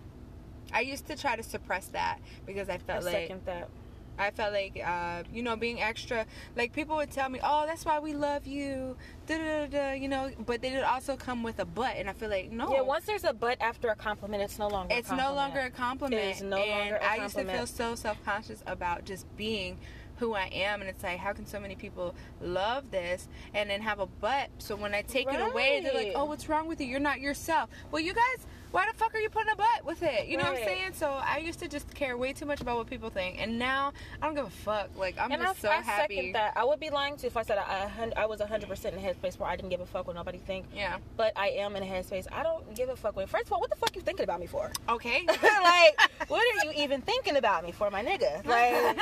[0.73, 3.69] I used to try to suppress that because I I felt like second that.
[4.17, 6.25] I felt like, uh, you know, being extra.
[6.55, 8.95] Like people would tell me, "Oh, that's why we love you,"
[9.27, 10.31] da da da, you know.
[10.45, 13.05] But they would also come with a but, and I feel like no, Yeah, once
[13.05, 14.93] there's a but after a compliment, it's no longer.
[14.93, 16.21] a it's no longer a compliment.
[16.21, 19.25] It is no and longer a I used to feel so self conscious about just
[19.35, 19.77] being
[20.17, 23.81] who I am, and it's like, how can so many people love this and then
[23.81, 24.49] have a but?
[24.59, 26.87] So when I take it away, they're like, "Oh, what's wrong with you?
[26.87, 28.45] You're not yourself." Well, you guys.
[28.73, 30.25] Why the fuck are you putting a but with it?
[30.25, 30.93] You know what I'm saying?
[30.93, 33.93] So I used to just care way too much about what people think, and now
[34.19, 34.89] I don't give a fuck.
[34.97, 36.15] Like I'm and just I, so I happy.
[36.15, 36.53] second that.
[36.55, 38.95] I would be lying to you if I said I, I, I was 100% in
[38.95, 40.65] a headspace where I didn't give a fuck what nobody think.
[40.75, 40.97] Yeah.
[41.17, 42.25] But I am in a headspace.
[42.31, 43.15] I don't give a fuck.
[43.15, 44.71] What, first of all, what the fuck you thinking about me for?
[44.89, 45.23] Okay.
[45.27, 48.43] like, what are you even thinking about me for, my nigga?
[48.43, 48.97] Like,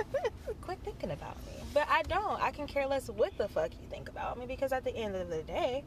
[0.60, 1.52] quit thinking about me.
[1.72, 2.42] But I don't.
[2.42, 5.14] I can care less what the fuck you think about me because at the end
[5.14, 5.84] of the day,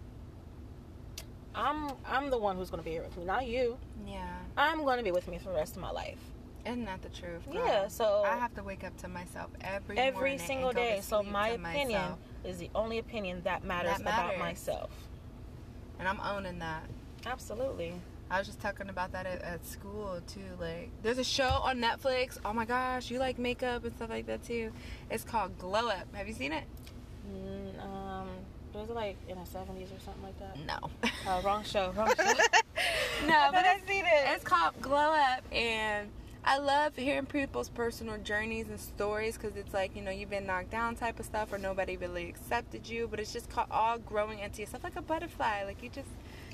[1.55, 3.77] I'm I'm the one who's gonna be here with me, not you.
[4.05, 4.27] yeah.
[4.57, 6.19] I'm gonna be with me for the rest of my life.
[6.65, 7.45] Isn't that the truth?
[7.51, 7.65] girl?
[7.65, 7.87] Yeah.
[7.87, 11.01] So I have to wake up to myself every every single and go to day.
[11.01, 12.19] So my opinion myself.
[12.43, 14.89] is the only opinion that matters, That about myself.
[15.99, 16.83] and I'm owning that.
[17.25, 17.93] Absolutely.
[18.29, 20.39] I was just talking about that at, at school too.
[20.59, 22.39] Like, there's a show on Netflix.
[22.43, 24.71] Oh my gosh, you like makeup and stuff like that too.
[25.11, 26.13] It's called Glow Up.
[26.15, 26.63] Have you seen it?
[28.75, 30.57] Was it like in the 70s or something like that?
[30.65, 30.89] No.
[31.31, 31.91] Uh, wrong show.
[31.95, 32.23] Wrong show.
[33.25, 34.11] no, but I've it's, seen it.
[34.27, 36.09] it's called Glow Up, and
[36.43, 40.45] I love hearing people's personal journeys and stories because it's like you know you've been
[40.45, 43.97] knocked down type of stuff, or nobody really accepted you, but it's just called all
[43.97, 45.63] growing into yourself like a butterfly.
[45.65, 46.07] Like you just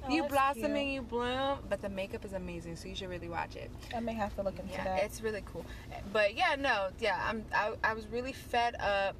[0.04, 0.78] Oh, you blossom cute.
[0.78, 3.70] and you bloom, but the makeup is amazing, so you should really watch it.
[3.96, 5.04] I may have to look into Yeah, that.
[5.04, 5.64] it's really cool.
[6.12, 9.16] But yeah, no, yeah, I'm I, I was really fed up.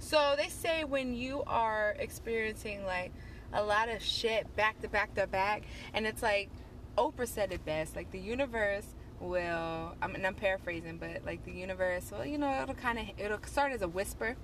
[0.00, 3.12] So they say when you are experiencing like
[3.52, 5.62] a lot of shit back to back to back,
[5.94, 6.50] and it's like
[6.98, 8.86] Oprah said it best, like the universe
[9.20, 9.94] will.
[10.02, 13.42] I mean, I'm paraphrasing, but like the universe, well, you know, it'll kind of it'll
[13.44, 14.36] start as a whisper,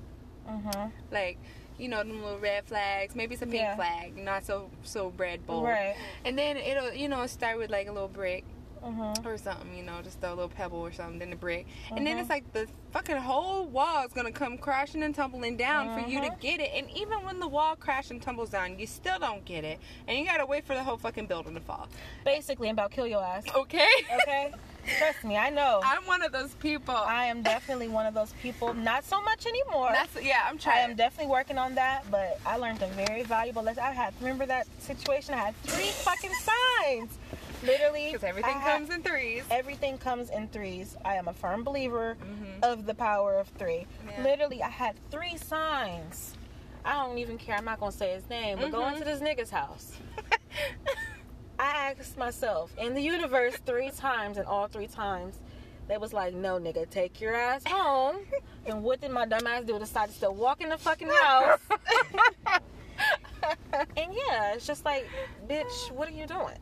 [0.49, 0.89] mm-hmm.
[1.11, 1.39] like
[1.79, 3.77] you know, them little red flags, maybe it's a pink Yeah.
[3.77, 5.97] flag, not so so red bold, Right.
[6.25, 8.45] and then it'll you know start with like a little brick
[8.87, 9.27] Mm-hmm.
[9.27, 11.67] or something, you know, just throw a little pebble or something, then the brick.
[11.91, 15.93] And then it's like the fucking whole wall is gonna come crashing and tumbling down
[15.93, 16.41] for you to Mhm.
[16.41, 16.71] get it.
[16.73, 19.81] And even when the wall crashes and tumbles down, you still don't get it.
[20.07, 21.89] And you gotta wait for the whole fucking building to fall.
[22.25, 23.45] Basically, I'm about to kill your ass.
[23.55, 23.89] Okay?
[24.23, 24.53] Okay?
[24.99, 25.81] Trust me, I know.
[25.85, 26.95] I'm one of those people.
[26.95, 28.73] I am definitely one of those people.
[28.73, 29.91] Not so much anymore.
[29.93, 30.79] That's yeah, I'm trying.
[30.79, 33.83] I am definitely working on that, but I learned a very valuable lesson.
[33.83, 35.35] I had remember that situation.
[35.35, 37.19] I had three fucking signs.
[37.65, 39.45] Literally, because everything I comes in threes.
[39.51, 40.97] Everything comes in threes.
[41.05, 42.63] I am a firm believer Mhm.
[42.63, 43.87] of the power of three.
[44.09, 44.23] Yeah.
[44.23, 46.35] Literally, I had three signs.
[46.85, 47.57] I don't even care.
[47.57, 48.73] I'm not gonna say his name, but Mhm.
[48.73, 49.97] going to this nigga's house.
[51.59, 55.39] I asked myself in the universe three times, and all three times,
[55.89, 58.19] they was like, "No, nigga, take your ass home."
[58.67, 59.79] and what did my dumb ass do?
[59.79, 61.61] Decide to still walk in the fucking house.
[63.97, 65.09] and yeah, it's just like,
[65.49, 66.59] bitch, what are you doing?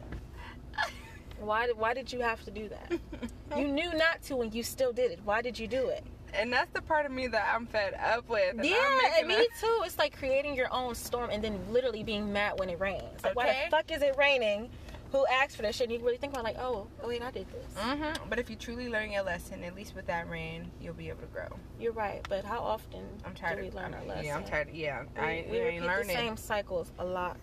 [1.46, 1.66] Why?
[1.66, 2.92] did- Why did you have to do that?
[3.56, 5.20] You knew not to, and you still did it.
[5.24, 6.02] Why did you do it?
[6.36, 8.56] and that's the part of me that I'm fed up with.
[8.58, 8.76] and Yeah,
[9.18, 9.82] and me a- too.
[9.84, 13.22] It's like creating your own storm and then literally being mad when it rains.
[13.22, 14.70] Like, why the fuck is it raining?
[15.12, 15.88] who asked for that shit.
[15.88, 17.64] And you really think about like, oh, oh wait, I did this.
[17.80, 18.28] Mm-hmm.
[18.28, 21.20] But if you truly learn your lesson, at least with that rain, you'll be able
[21.20, 21.46] to grow.
[21.78, 24.24] You're right, but how often I'm tired do we of learn our lesson?
[24.24, 24.70] Yeah, I'm tired.
[24.72, 27.36] Yeah, We, I, we I repeat ain't the same cycles a lot.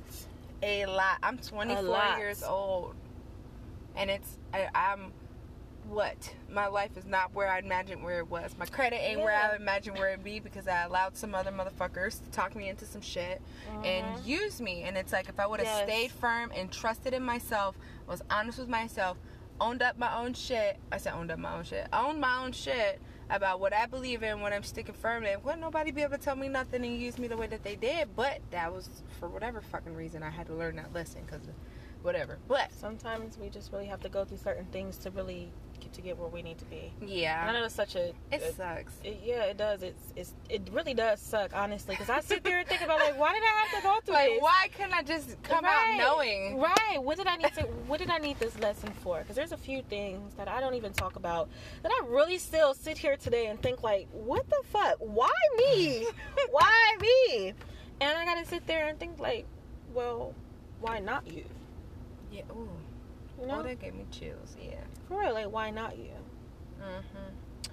[0.63, 1.19] a lot.
[1.23, 2.17] I'm 24 lot.
[2.17, 2.93] years old,
[3.95, 5.11] and it's I, I'm
[5.89, 8.55] what my life is not where I imagined where it was.
[8.57, 12.23] My credit ain't where I imagined where it'd be because I allowed some other motherfuckers
[12.23, 13.41] to talk me into some shit
[13.83, 14.25] and Mhm.
[14.25, 14.83] use me.
[14.83, 15.83] And it's like if I would have Yes.
[15.83, 17.75] stayed firm and trusted in myself,
[18.07, 19.17] was honest with myself,
[19.59, 20.77] owned up my own shit.
[20.91, 21.87] I said owned up my own shit.
[21.91, 23.01] Owned my own shit
[23.31, 25.41] about what I believe in, what I'm sticking firm in.
[25.41, 27.75] Wouldn't nobody be able to tell me nothing and use me the way that they
[27.75, 28.15] did?
[28.15, 28.87] But that was
[29.19, 31.41] for whatever fucking reason I had to learn that lesson because
[32.01, 32.37] whatever.
[32.47, 36.01] But Sometimes we just really have to go through certain things to really get to
[36.01, 36.91] get where we need to be.
[37.01, 38.93] And I yeah, know it's such a, it a- sucks.
[39.03, 39.81] it- yeah, it does.
[39.81, 43.17] It's it's it really does suck, honestly, because I sit there and think about like,
[43.19, 44.41] why did I have to go through Like, this?
[44.41, 45.97] why couldn't I just come Right.
[45.99, 46.57] out knowing?
[46.59, 46.97] Right.
[47.01, 47.61] What did I need to?
[47.87, 49.19] What did I need this lesson for?
[49.19, 51.49] Because there's a few things that I don't even talk about
[51.83, 54.97] that I really still sit here today and think like, what the fuck?
[54.99, 56.05] Why me?
[56.51, 57.53] why me?
[58.01, 59.45] And I gotta sit there and think like,
[59.93, 60.33] well,
[60.79, 61.43] why not you?
[62.31, 62.43] Yeah.
[62.51, 62.69] Ooh.
[63.39, 64.55] You know, Oh, that gave me chills.
[64.61, 64.75] Yeah.
[65.07, 66.11] for real, like why not you?
[66.79, 67.71] Mm-hmm.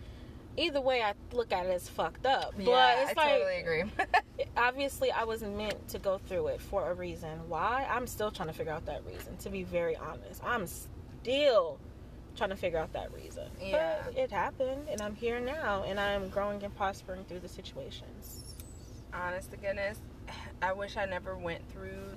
[0.56, 2.52] Either way, I look at it as fucked up.
[2.56, 3.84] But yeah, it's I like totally agree.
[4.56, 7.48] obviously I wasn't meant to go through it for a reason.
[7.48, 7.86] Why?
[7.88, 9.36] I'm still trying to figure out that reason.
[9.38, 11.78] To be very honest, I'm still
[12.36, 13.48] trying to figure out that reason.
[13.60, 14.02] Yeah.
[14.04, 18.44] But it happened, and I'm here now, and I'm growing and prospering through the situations.
[19.12, 19.98] Honest to goodness,
[20.62, 22.16] I wish I never went through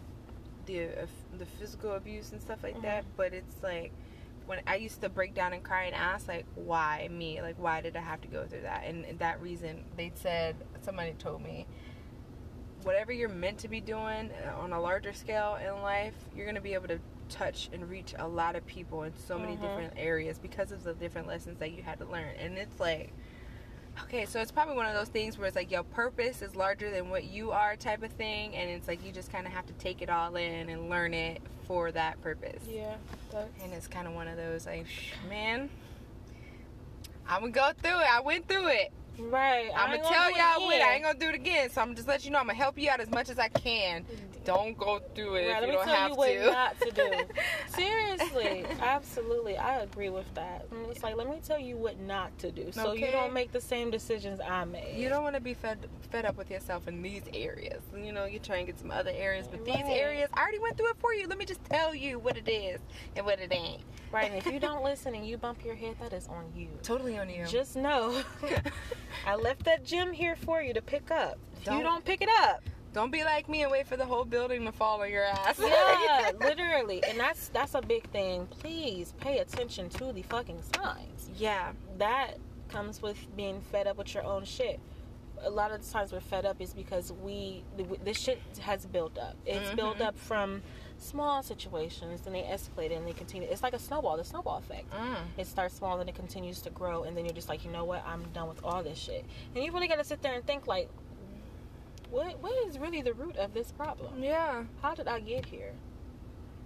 [0.65, 1.05] the uh,
[1.37, 3.03] the physical abuse and stuff like that.
[3.17, 3.91] But it's like
[4.45, 7.41] when I used to break down and cry and ask like, why me?
[7.41, 8.83] Like, why did I have to go through that?
[8.85, 11.65] And that reason, they said somebody told me.
[12.83, 16.59] Whatever you're meant to be doing uh, on a larger scale in life, you're gonna
[16.61, 19.61] be able to touch and reach a lot of people in so many Mhm.
[19.61, 22.33] different areas because of the different lessons that you had to learn.
[22.39, 23.13] And it's like,
[24.03, 26.91] okay, so it's probably one of those things where it's like your purpose is larger
[26.91, 28.55] than what you are, type of thing.
[28.55, 31.13] And it's like you just kind of have to take it all in and learn
[31.13, 32.63] it for that purpose.
[32.69, 32.95] Yeah,
[33.31, 34.85] that's, And it's kind of one of those like,
[35.29, 35.69] man,
[37.27, 38.07] I'm gonna go through it.
[38.13, 38.91] I went through it.
[39.17, 39.69] right.
[39.75, 40.81] I'm gonna tell y'all what.
[40.81, 41.69] I ain't gonna do it again.
[41.69, 42.39] So I'm just let you know.
[42.39, 44.05] I'm gonna help you out as much as I can.
[44.43, 46.51] Don't go through it Right, if you let me don't tell have you what to.
[46.51, 47.11] not to do.
[47.75, 50.69] Seriously, absolutely, I agree with that.
[50.71, 53.51] Mm, it's like let me tell you what not to do, so you don't make
[53.51, 54.97] the same decisions I made.
[54.97, 55.77] You don't want to be fed
[56.11, 57.81] fed up with yourself in these areas.
[57.95, 60.77] You know, you're trying to get some other areas, but these areas, I already went
[60.77, 61.27] through it for you.
[61.27, 62.79] Let me just tell you what it is
[63.15, 63.81] and what it ain't.
[64.11, 64.31] right?
[64.31, 66.67] And if you don't listen and you bump your head, that is on you.
[66.83, 67.45] Totally on you.
[67.45, 68.21] Just know,
[69.25, 71.37] I left that gem here for you to pick up.
[71.59, 74.25] You Don't- don't pick it up, Don't be like me and wait for the whole
[74.25, 75.59] building to fall on your ass.
[75.59, 78.47] yeah, literally, and that's that's a big thing.
[78.47, 81.29] Please pay attention to the fucking signs.
[81.37, 81.71] yeah.
[81.97, 82.37] that
[82.69, 84.79] comes with being fed up with your own shit.
[85.43, 87.63] A lot of the times we're fed up is because we
[88.03, 89.35] this shit has built up.
[89.45, 89.75] It's Mhm.
[89.75, 90.61] built up from
[90.97, 93.47] small situations, then they escalate and they continue.
[93.49, 94.89] It's like a snowball, the snowball effect.
[94.91, 95.15] Mm.
[95.37, 97.83] It starts small and it continues to grow, and then you're just like, you know
[97.85, 98.05] what?
[98.05, 99.25] I'm done with all this shit.
[99.55, 100.89] And you really got to sit there and think like,
[102.11, 104.21] what what is really the root of this problem?
[104.21, 104.63] Yeah.
[104.81, 105.73] How did I get here?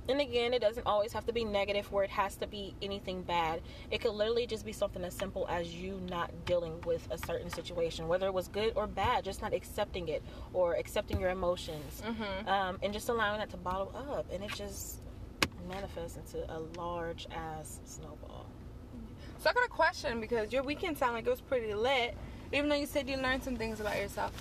[0.07, 3.23] And again, it doesn't always have to be negative where it has to be anything
[3.23, 3.61] bad.
[3.89, 7.49] It could literally just be something as simple as you not dealing with a certain
[7.49, 10.21] situation, whether it was good or bad, just not accepting it
[10.53, 12.47] or accepting your emotions Mm-hmm.
[12.47, 14.27] um, and just allowing that to bottle up.
[14.31, 15.01] And it just
[15.67, 18.45] manifests into a large ass snowball.
[19.39, 22.15] So I got a question because your weekend sounded like it was pretty lit.
[22.55, 24.31] Even though you said you learned some things about yourself,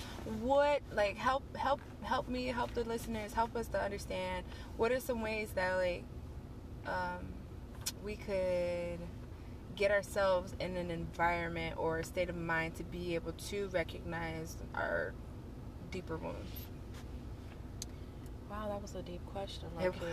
[0.41, 4.45] what like help help help me help the listeners help us to understand
[4.77, 6.05] what are some ways that like
[6.87, 7.25] um,
[8.05, 8.99] we could
[9.75, 14.55] get ourselves in an environment or a state of mind to be able to recognize
[14.73, 15.13] our
[15.91, 16.55] deeper wounds.
[18.49, 19.65] Wow, that was a deep question.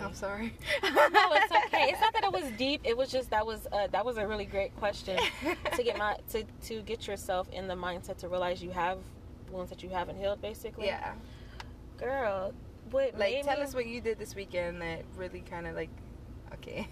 [0.02, 0.52] I'm sorry.
[0.82, 1.61] no, it's okay.
[1.74, 2.80] It's not that it was deep.
[2.84, 5.18] It was just that was uh, that was a really great question
[5.76, 8.98] to get my to to get yourself in the mindset to realize you have
[9.50, 10.40] wounds that you haven't healed.
[10.42, 11.12] Basically, yeah.
[11.98, 12.52] girl.
[12.90, 15.88] What Like, tell me- us what you did this weekend that really kind of like,
[16.54, 16.86] okay.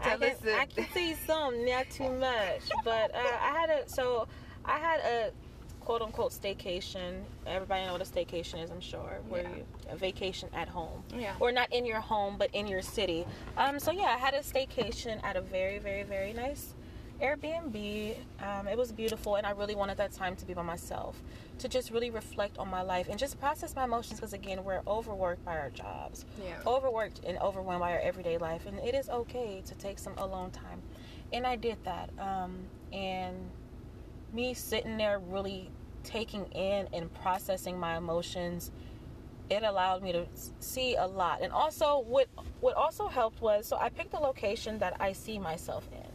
[0.00, 3.70] I can, us the- I can see some, not too much, but uh, I had
[3.70, 4.28] a so
[4.64, 5.30] I had a
[5.84, 7.22] quote unquote staycation.
[7.46, 9.20] Everybody know what a staycation is, I'm sure.
[9.28, 9.56] Where Yeah.
[9.56, 11.02] you a vacation at home.
[11.16, 11.34] Yeah.
[11.40, 14.38] or not in your home but in your city um so yeah i had a
[14.40, 16.74] staycation at a very very very nice
[17.20, 18.16] Airbnb.
[18.42, 21.22] Um, it was beautiful, and I really wanted that time to be by myself,
[21.60, 24.18] to just really reflect on my life and just process my emotions.
[24.18, 26.56] Because again, we're overworked by our jobs, Yeah.
[26.66, 30.50] overworked and overwhelmed by our everyday life, and it is okay to take some alone
[30.50, 30.82] time.
[31.32, 32.10] And I did that.
[32.18, 32.58] Um,
[32.92, 33.36] and
[34.32, 35.70] me sitting there really
[36.04, 38.70] taking in and processing my emotions
[39.50, 40.26] it allowed me to
[40.60, 41.42] see a lot.
[41.42, 42.28] And also what
[42.60, 46.08] what also helped was so i picked a location that i see myself in.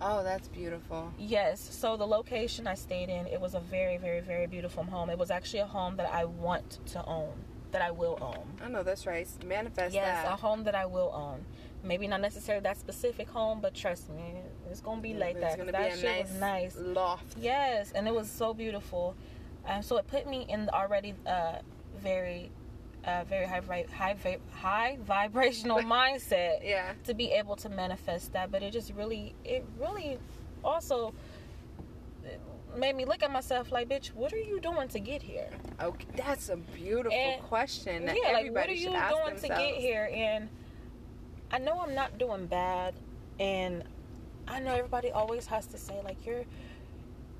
[0.00, 1.12] Oh, that's beautiful.
[1.18, 5.10] yes so the location i stayed in it was a very very very beautiful home.
[5.10, 7.32] It was actually a home that i want to own
[7.72, 8.44] that i will own.
[8.62, 9.26] I know that's right.
[9.46, 11.44] Manifest yes a home that i will own.
[11.82, 14.34] Maybe not necessarily that specific home but trust me
[14.72, 17.36] it's gonna be like that gonna 'cause be that a shit was nice loft.
[17.38, 19.14] Yes, and it was so beautiful.
[19.66, 21.58] Um, so it put me in the already uh,
[21.98, 22.50] very,
[23.04, 26.94] uh, very high, vi- high, vi- high vibrational mindset Yeah.
[27.04, 28.50] to be able to manifest that.
[28.50, 30.18] But it just really, it really,
[30.64, 31.14] also
[32.76, 35.50] made me look at myself like, bitch, what are you doing to get here?
[35.80, 38.06] Okay, that's a beautiful And- question.
[38.06, 40.08] That yeah, like what are you doing to get here?
[40.12, 40.48] And
[41.50, 42.94] I know I'm not doing bad,
[43.38, 43.84] and
[44.48, 46.44] I know everybody always has to say like you're,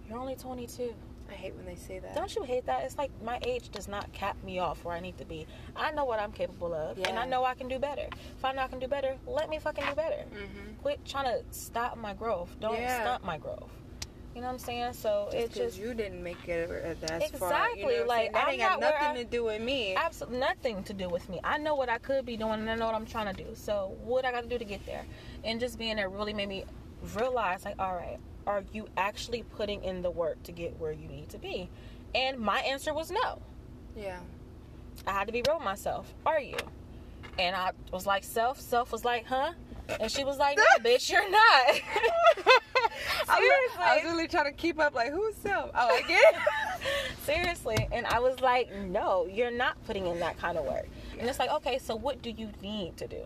[0.08, 0.94] you're only 22.
[1.30, 2.14] I hate when they say that.
[2.14, 2.82] Don't you hate that?
[2.84, 5.46] It's like my age does not cap me off where I need to be.
[5.74, 8.06] I know what I'm capable of, and I know I can do better.
[8.36, 10.24] If I know I can do better, let me fucking do better.
[10.30, 10.74] Mm-hmm.
[10.82, 12.54] Quit trying to stop my growth.
[12.60, 13.00] Don't Yeah.
[13.02, 13.70] stop my growth.
[14.34, 14.92] You know what I'm saying?
[14.94, 17.18] So it just just you didn't make it uh, that far.
[17.20, 19.62] You Exactly, know what I'm like, that I'm ain't got nothing I- to do with
[19.62, 19.94] me.
[19.94, 21.40] absolutely nothing to do with me.
[21.44, 23.50] I know what I could be doing, and I know what I'm trying to do.
[23.54, 25.04] So what I got to do to get there,
[25.44, 26.64] and just being there really made me
[27.16, 31.08] realize, like, all right, are you actually putting in the work to get where you
[31.08, 31.68] need to be?
[32.14, 33.40] And my answer was no.
[33.96, 34.18] yeah.
[35.06, 36.12] I had to be real with myself.
[36.26, 36.56] Are you?
[37.38, 38.60] And I was like, self.
[38.60, 39.52] Self was like, huh?
[40.00, 41.66] And she was like, no, bitch, you're not.
[43.28, 44.94] I was, I was really trying to keep up.
[44.94, 45.70] Like who's self?
[45.74, 46.40] Oh, I get it.
[47.24, 47.88] Seriously.
[47.90, 50.86] And I was like, no, you're not putting in that kind of work.
[51.18, 53.22] And it's like, okay, so what do you need to do?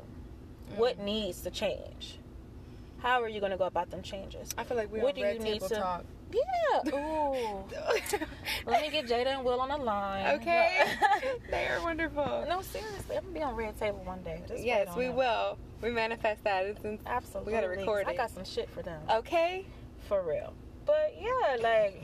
[0.77, 1.05] What mm.
[1.05, 2.19] needs to change?
[3.07, 4.51] How are you going to go about them changes?
[4.59, 6.05] I feel like we What do you need to- talk.
[6.33, 6.91] Yeah.
[6.99, 7.63] Ooh.
[8.67, 10.35] Let me get Jada and Will on the line.
[10.41, 10.81] okay.
[11.53, 12.45] they are wonderful.
[12.49, 13.17] no, seriously.
[13.17, 14.43] I'm to be on Red Table one day.
[14.49, 15.15] Just yes, we it.
[15.15, 15.57] will.
[15.83, 16.65] We manifest that.
[16.67, 17.53] It's in- Absolutely.
[17.53, 18.09] We gotta record it.
[18.09, 19.01] I got some shit for them.
[19.09, 19.65] okay.
[20.09, 20.53] For real.
[20.85, 22.03] But yeah, like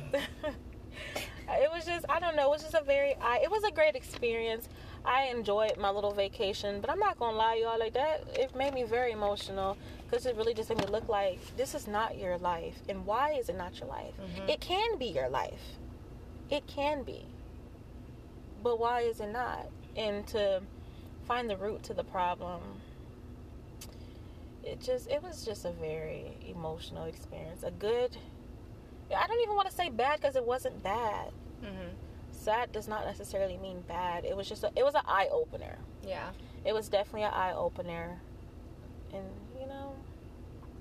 [1.49, 3.73] it was just I don't know, it was just a very I it was a
[3.73, 4.69] great experience.
[5.05, 7.77] I enjoyed my little vacation, but I'm not gonna lie, y'all.
[7.79, 9.77] Like that, it made me very emotional
[10.13, 12.77] because it really just made me look like this is not your life.
[12.87, 14.13] And why is it not your life?
[14.21, 14.47] Mhm.
[14.47, 15.79] It can be your life.
[16.51, 17.25] It can be.
[18.63, 19.69] But why is it not?
[19.97, 20.63] And to
[21.27, 22.61] find the root to the problem,
[24.63, 27.63] it just it was just a very emotional experience.
[27.63, 28.15] A good.
[29.17, 31.33] I don't even want to say bad because it wasn't bad.
[31.63, 31.89] Mm-hmm.
[32.33, 34.27] Sad does not necessarily mean bad.
[34.27, 35.79] It was just a, it was an eye opener.
[36.07, 36.33] Yeah.
[36.67, 38.21] It was definitely an eye opener,
[39.13, 39.25] and
[39.59, 39.92] you know,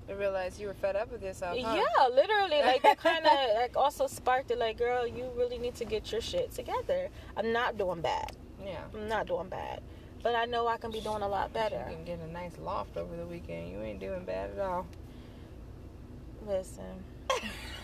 [0.08, 1.56] I realized you were fed up with yourself.
[1.58, 1.76] Huh?
[1.76, 4.58] yeah, literally, like that kind of like also sparked it.
[4.58, 7.08] Like, girl, you really need to get your shit together.
[7.36, 8.32] I'm not doing bad.
[8.64, 8.80] Yeah.
[8.94, 9.80] I'm not doing bad,
[10.22, 11.84] but I know I can be doing a lot better.
[11.88, 13.70] You can get a nice loft over the weekend.
[13.70, 14.86] You ain't doing bad at all.
[16.46, 17.04] Listen,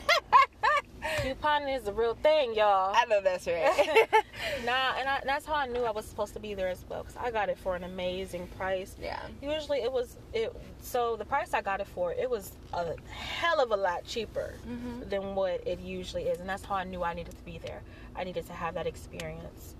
[1.02, 2.92] couponing is the real thing, y'all.
[2.94, 4.08] I know that's right.
[4.64, 7.02] Nah, and I, that's how I knew I was supposed to be there as well
[7.02, 8.96] because I got it for an amazing price.
[9.00, 9.20] yeah.
[9.42, 10.52] Usually it was it.
[10.80, 14.54] So the price I got it for it was a hell of a lot cheaper
[14.68, 15.08] Mm-hmm.
[15.08, 17.82] than what it usually is, and that's how I knew I needed to be there.
[18.16, 19.74] I needed to have that experience.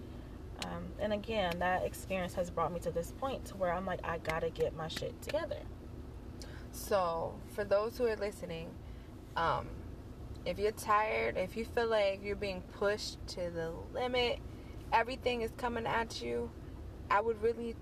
[0.65, 4.01] Um, and again, that experience has brought me to this point to where I'm like,
[4.05, 5.59] I gotta get my shit together.
[6.73, 8.69] So, for those who are listening,
[9.37, 9.67] um,
[10.49, 14.39] if you're tired, if you feel like you're being pushed to the limit,
[14.95, 16.51] everything is coming at you,
[17.11, 17.77] I would really,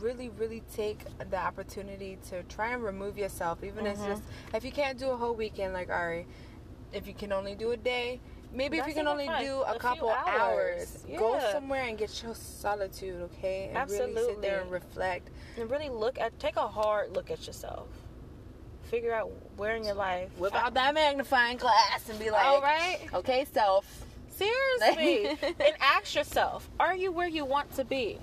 [0.00, 0.98] really, really take
[1.30, 3.64] the opportunity to try and remove yourself.
[3.64, 4.08] Even if it's Mhm.
[4.08, 6.26] just, if you can't do a whole weekend, like Ari,
[6.92, 8.20] if you can only do a day,
[8.52, 9.42] maybe if you can only fine.
[9.46, 10.26] do A a couple hours.
[10.26, 13.70] hours, go somewhere and get your solitude, okay?
[13.72, 14.42] And really sit Absolutely.
[14.42, 15.30] there and reflect.
[15.56, 17.88] And really look at, take a hard look at yourself.
[18.90, 20.28] Figure out where in your life.
[20.38, 22.98] Whip out that magnifying glass and be like, All right.
[23.12, 24.04] Okay, self.
[24.30, 25.26] Seriously.
[25.42, 28.18] and ask yourself, are you where you want to be?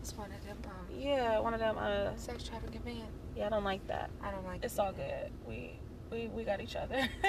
[0.00, 1.76] It's one of them um, Yeah, one of them.
[1.78, 3.02] Uh, sex trafficking men.
[3.36, 4.10] yeah, I don't like that.
[4.22, 5.30] I don't like It's all good.
[5.46, 5.72] We
[6.10, 7.08] we we got each other.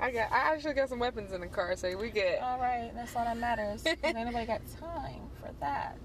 [0.00, 0.30] I got.
[0.30, 2.42] I actually got some weapons in the car, so we get.
[2.42, 3.82] all right, that's all that matters.
[3.82, 5.96] 'Cause Ain't nobody got time for that.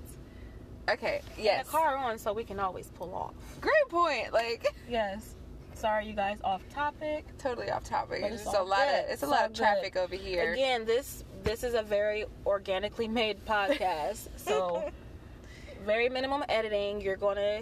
[0.90, 1.22] Okay.
[1.36, 1.66] Get Yes.
[1.66, 3.34] the car on so we can always pull off.
[3.62, 4.34] Great point.
[4.34, 5.36] Like, Yes.
[5.74, 7.26] Sorry, you guys, off topic.
[7.40, 8.22] Totally off topic.
[8.22, 9.06] But It's it's a lot good.
[9.06, 10.54] of it's a It's lot all of traffic over here.
[10.54, 14.92] Again, this this is a very organically made podcast, so
[15.86, 17.02] very minimum editing.
[17.02, 17.62] You're gonna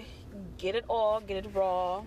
[0.57, 2.01] get it all, get it raw.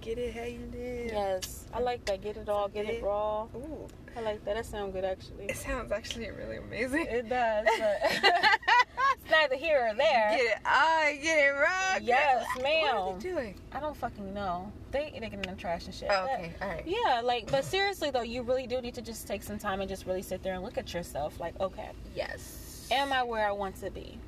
[0.00, 1.12] Get it how you did.
[1.12, 2.20] Yes, I like that.
[2.22, 3.44] Get it all, get it It- raw.
[3.54, 3.86] Ooh,
[4.18, 4.56] I like that.
[4.56, 5.44] That sounds good, actually.
[5.44, 7.06] it sounds actually really amazing.
[7.06, 10.30] It does, but it's neither here or there.
[10.36, 12.00] Get it, I get it wrong.
[12.02, 12.82] Yes, ma'am.
[12.82, 13.54] What are they doing?
[13.70, 14.72] I don't fucking know.
[14.90, 16.08] They they getting in the trash and shit.
[16.10, 16.82] Oh, okay, all right.
[16.84, 19.88] Yeah, like, but seriously though, you really do need to just take some time and
[19.88, 21.38] just really sit there and look at yourself.
[21.38, 22.88] Like, okay, Yes.
[22.90, 24.18] am I where I want to be?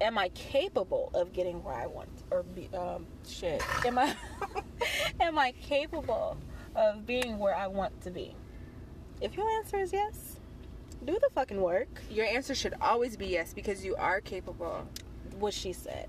[0.00, 2.68] Am I capable of getting where I want or be?
[2.74, 3.62] Um, shit.
[3.84, 4.16] Am I?
[5.20, 6.38] am I capable
[6.74, 8.34] of being where I want to be?
[9.24, 10.36] If your answer is yes,
[11.06, 11.88] do the fucking work.
[12.10, 14.86] Your answer should always be yes because you are capable.
[15.38, 16.08] What she said,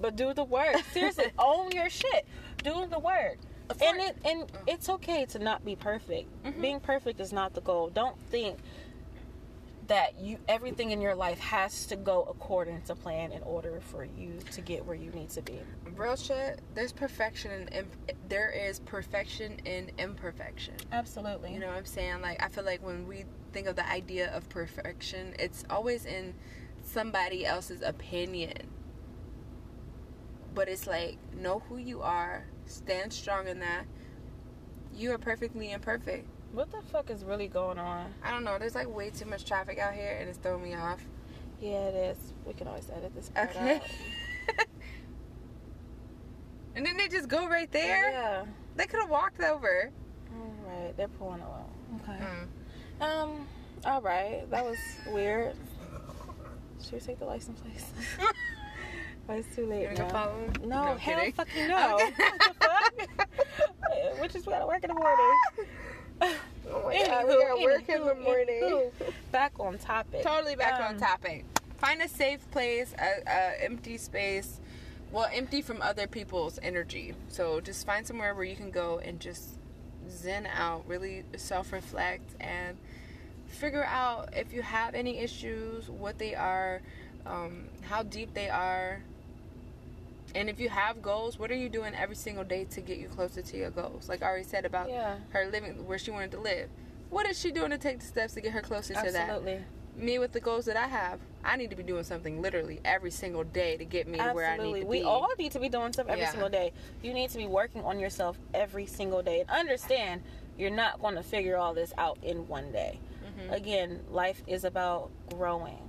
[0.00, 0.76] but do the work.
[0.92, 2.26] Seriously, own your shit.
[2.64, 3.38] Do the work.
[3.80, 6.28] And it and it's okay to not be perfect.
[6.44, 6.60] Mhm.
[6.60, 7.88] Being perfect is not the goal.
[7.88, 8.58] Don't think
[9.86, 14.04] that you everything in your life has to go according to plan in order for
[14.04, 15.60] you to get where you need to be.
[15.94, 16.60] Real shit.
[16.74, 20.74] There's perfection in imp- there is perfection in imperfection.
[20.92, 21.52] Absolutely.
[21.52, 22.20] You know what I'm saying?
[22.20, 26.34] Like I feel like when we think of the idea of perfection, it's always in
[26.82, 28.68] somebody else's opinion.
[30.54, 33.84] But it's like know who you are, stand strong in that.
[34.96, 36.26] You are perfectly imperfect.
[36.52, 38.12] what the fuck is really going on?
[38.22, 38.58] I don't know.
[38.58, 41.00] There's like way too much traffic out here, and it's throwing me off.
[41.60, 42.32] Yeah, it is.
[42.46, 43.76] We can always edit this part Okay.
[43.76, 43.82] out.
[46.76, 48.10] and then they just go right there.
[48.10, 48.44] Yeah.
[48.76, 49.90] They could have walked over.
[50.34, 50.96] All right.
[50.96, 51.70] They're pulling along.
[52.02, 52.18] Okay.
[53.00, 53.04] Mm.
[53.04, 53.46] Um.
[53.84, 54.50] All right.
[54.50, 54.78] That was
[55.12, 55.54] weird.
[56.82, 57.86] Should we take the license, please?
[59.28, 60.30] oh, it's too late You wanna now.
[60.62, 61.32] No, No, hell kidding.
[61.32, 61.98] fucking no.
[62.60, 64.18] Fuck?
[64.20, 65.32] Which is we gotta work in the morning.
[66.68, 68.60] Oh my god, we got work in the morning.
[68.62, 68.90] anywho,
[69.32, 70.22] Back on topic.
[70.24, 71.44] Totally back on Um, topic.
[71.78, 74.58] Find a safe place, a, a empty space.
[75.12, 77.14] Well, empty from other people's energy.
[77.28, 79.50] So just find somewhere where you can go and just
[80.10, 82.76] zen out, really self-reflect, and
[83.46, 86.80] figure out if you have any issues, what they are,
[87.26, 89.02] um, how deep they are,
[90.34, 93.08] and if you have goals, what are you doing every single day to get you
[93.08, 94.08] closer to your goals?
[94.08, 95.16] Like I already said about Yeah.
[95.30, 96.68] her living where she wanted to live.
[97.10, 99.14] What is she doing to take the steps to get her closer to that?
[99.14, 99.64] Absolutely.
[99.96, 103.10] me with the goals that I have, I need to be doing something literally every
[103.10, 104.86] single day to get me to where I need to We be.
[104.88, 106.32] We all need to be doing stuff every Yeah.
[106.32, 106.74] single day.
[107.02, 109.40] You need to be working on yourself every single day.
[109.40, 110.22] And understand
[110.58, 113.00] you're not going to figure all this out in one day.
[113.24, 113.52] Mhm.
[113.54, 115.85] Again, life is about growing.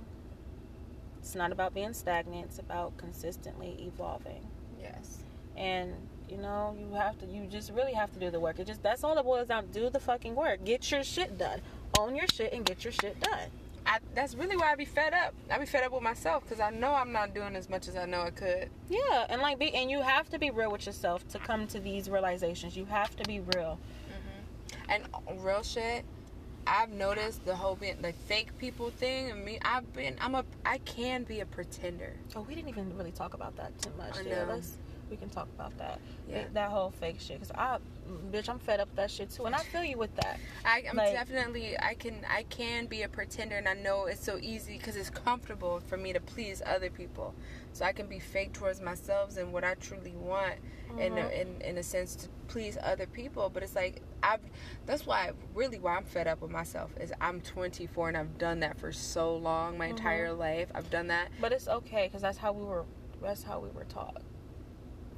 [1.28, 4.46] It's not about being stagnant, it's about consistently evolving.
[4.80, 5.18] Yes.
[5.58, 5.92] And
[6.26, 8.58] you know, you have to you just really have to do the work.
[8.58, 9.66] It just that's all it boils down.
[9.66, 10.64] Do the fucking work.
[10.64, 11.60] Get your shit done.
[11.98, 13.50] Own your shit and get your shit done.
[13.84, 15.34] I, that's really why I be fed up.
[15.50, 17.96] I be fed up with myself because I know I'm not doing as much as
[17.96, 18.70] I know I could.
[18.88, 21.78] Yeah, and like be and you have to be real with yourself to come to
[21.78, 22.74] these realizations.
[22.74, 23.78] You have to be real.
[24.08, 24.90] Mm-hmm.
[25.28, 26.06] And real shit,
[26.68, 29.32] I've noticed the whole being the fake people thing.
[29.32, 32.12] I mean, I've been, I'm a, I can be a pretender.
[32.36, 34.18] Oh, we didn't even really talk about that too much.
[34.18, 34.46] I know.
[34.48, 34.76] let's
[35.10, 36.00] we can talk about that.
[36.28, 36.44] Yeah.
[36.52, 37.38] That whole fake shit.
[37.38, 37.78] Cause I,
[38.30, 40.38] bitch, I'm fed up with that shit too, and I feel you with that.
[40.64, 44.22] I, I'm Like- definitely, I can, I can be a pretender, and I know it's
[44.24, 47.34] so easy because it's comfortable for me to please other people.
[47.72, 50.54] So I can be fake towards myself and what I truly want,
[50.98, 51.40] in, a, Mhm.
[51.40, 53.50] in in a sense to please other people.
[53.50, 54.40] But it's like I've,
[54.86, 58.60] that's why really why I'm fed up with myself is I'm 24 and I've done
[58.60, 59.90] that for so long, my Mhm.
[59.90, 60.70] entire life.
[60.74, 61.28] I've done that.
[61.40, 62.84] But it's okay, cause that's how we were.
[63.22, 64.22] That's how we were taught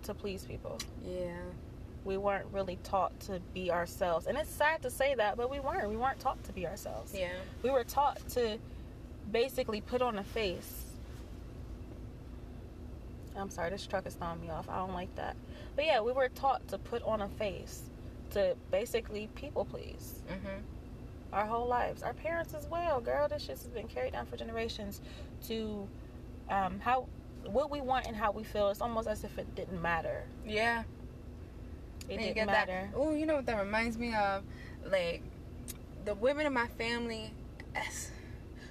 [0.04, 0.78] to please people.
[1.06, 1.32] Yeah.
[2.04, 5.60] We weren't really taught to be ourselves, and it's sad to say that, but we
[5.60, 5.88] weren't.
[5.90, 7.12] We weren't taught to be ourselves.
[7.14, 7.28] Yeah.
[7.62, 8.58] We were taught to
[9.30, 10.86] basically put on a face.
[13.36, 14.68] I'm sorry, this truck is throwing me off.
[14.68, 15.36] I don't like that.
[15.76, 17.82] But yeah, we were taught to put on a face,
[18.30, 20.62] to basically people please Mhm.
[21.32, 22.02] our whole lives.
[22.02, 23.28] Our parents as well, girl.
[23.28, 25.00] This shit has been carried down for generations.
[25.48, 25.86] To
[26.48, 27.06] um, how
[27.46, 28.68] what we want and how we feel.
[28.68, 30.24] It's almost as if it didn't matter.
[30.46, 30.84] Yeah.
[32.08, 32.90] It And didn't matter.
[32.94, 34.42] Oh, you know what that reminds me of?
[34.84, 35.22] Like
[36.04, 37.32] the women in my family,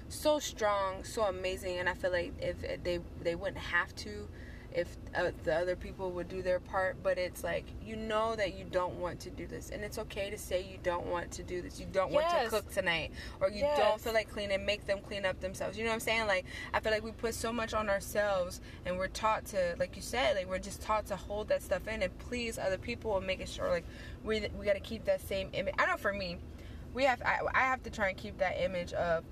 [0.08, 4.28] so strong, so amazing, and I feel like if they they wouldn't have to,
[4.72, 8.56] if uh, the other people would do their part but it's like you know that
[8.56, 11.42] you don't want to do this and it's okay to say you don't want to
[11.42, 13.10] do this you don't want to cook tonight
[13.40, 13.76] or you Yes.
[13.78, 16.44] don't feel like cleaning make them clean up themselves you know what i'm saying like
[16.72, 20.02] i feel like we put so much on ourselves and we're taught to like you
[20.02, 23.26] said like we're just taught to hold that stuff in and please other people and
[23.26, 23.84] making sure like
[24.22, 26.36] we, we got to keep that same image i know for me
[26.94, 29.24] we have I, I have to try and keep that image of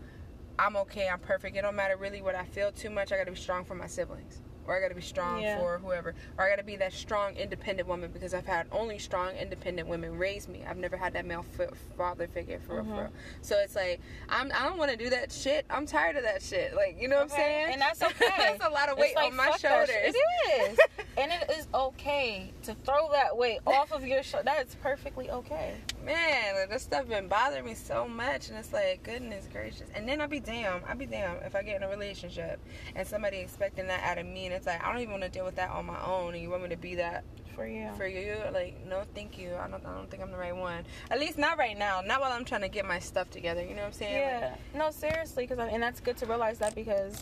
[0.60, 1.56] I'm okay, I'm perfect.
[1.56, 3.12] It don't matter really what I feel too much.
[3.12, 4.40] I got to be strong for my siblings.
[4.68, 5.58] Or I got to be strong Yeah.
[5.58, 6.14] for whoever.
[6.36, 9.88] Or I got to be that strong, independent woman because I've had only strong, independent
[9.88, 10.62] women raise me.
[10.68, 12.98] I've never had that male f- father figure for real, for Mhm.
[13.04, 13.12] real.
[13.40, 15.64] So it's like I'm, I don't want to do that shit.
[15.70, 16.74] I'm tired of that shit.
[16.76, 17.72] Like you know what I'm saying?
[17.72, 18.26] and that's okay.
[18.36, 19.88] that's a lot of weight like, on my shoulders.
[19.88, 20.14] shit.
[20.14, 20.78] It is.
[21.16, 24.44] and it is okay to throw that weight off of your shoulder.
[24.44, 25.76] That is perfectly okay.
[26.04, 29.88] Man, like, this stuff been bothering me so much, and it's like, goodness gracious.
[29.94, 32.60] And then I'd be damn, I'd be damn if I get in a relationship
[32.94, 35.28] and somebody expecting that out of me, and it's like I don't even want to
[35.28, 37.24] deal with that on my own, and you want me to be that
[37.54, 37.90] For you.
[37.96, 38.36] for you?
[38.52, 39.54] Like, no, thank you.
[39.56, 40.84] I don't, I don't think I'm the right one.
[41.10, 42.00] At least not right now.
[42.00, 43.60] Not while I'm trying to get my stuff together.
[43.62, 44.40] You know what I'm saying?
[44.42, 44.78] Like, Yeah.
[44.78, 47.20] No, seriously, because and that's good to realize that because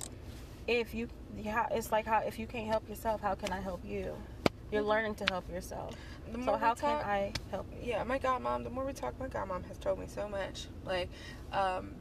[0.68, 3.80] if you, yeah, it's like how if you can't help yourself, how can I help
[3.84, 4.14] you?
[4.70, 4.86] You're Mhm.
[4.88, 5.94] learning to help yourself.
[6.44, 7.78] So how we can I help you?
[7.92, 10.66] yeah, my godmom, the more we talk, my godmom has told me so much.
[10.84, 11.08] Like,
[11.52, 11.94] um,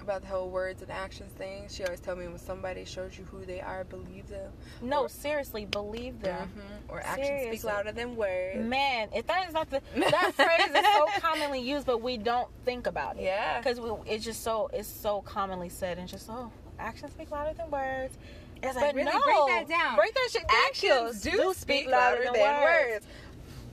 [0.00, 1.66] about the whole words and actions thing.
[1.68, 4.52] She always told me when somebody shows you who they are, believe them.
[4.82, 6.52] No, Or- seriously, believe them.
[6.56, 6.92] Mhm.
[6.92, 8.58] Or actions speak louder than words.
[8.60, 12.48] Man, if that is not the that phrase is so commonly used, but we don't
[12.64, 13.22] think about it.
[13.22, 13.58] Yeah.
[13.60, 17.70] because it's just so it's so commonly said and just oh actions speak louder than
[17.70, 18.18] words.
[18.66, 19.96] It's But like, really no, break that down.
[19.96, 20.58] Break that shit down.
[20.66, 23.06] Actions do, speak louder, than, words.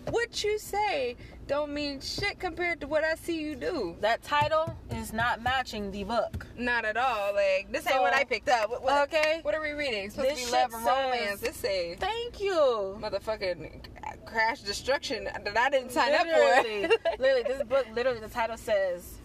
[0.10, 1.16] What you say
[1.48, 3.96] don't mean shit compared to what I see you do.
[4.00, 6.48] That title is not matching the book.
[6.58, 7.34] Not at all.
[7.34, 8.70] Like this ain't what I picked up.
[8.70, 9.40] What, what, Okay.
[9.44, 10.06] what are we reading?
[10.06, 11.42] It's supposed This to be shit love and romance.
[11.42, 12.98] This say Thank you.
[13.02, 17.10] motherfucking crash destruction that I didn't sign literally, up for.
[17.22, 19.16] literally, this book literally the title says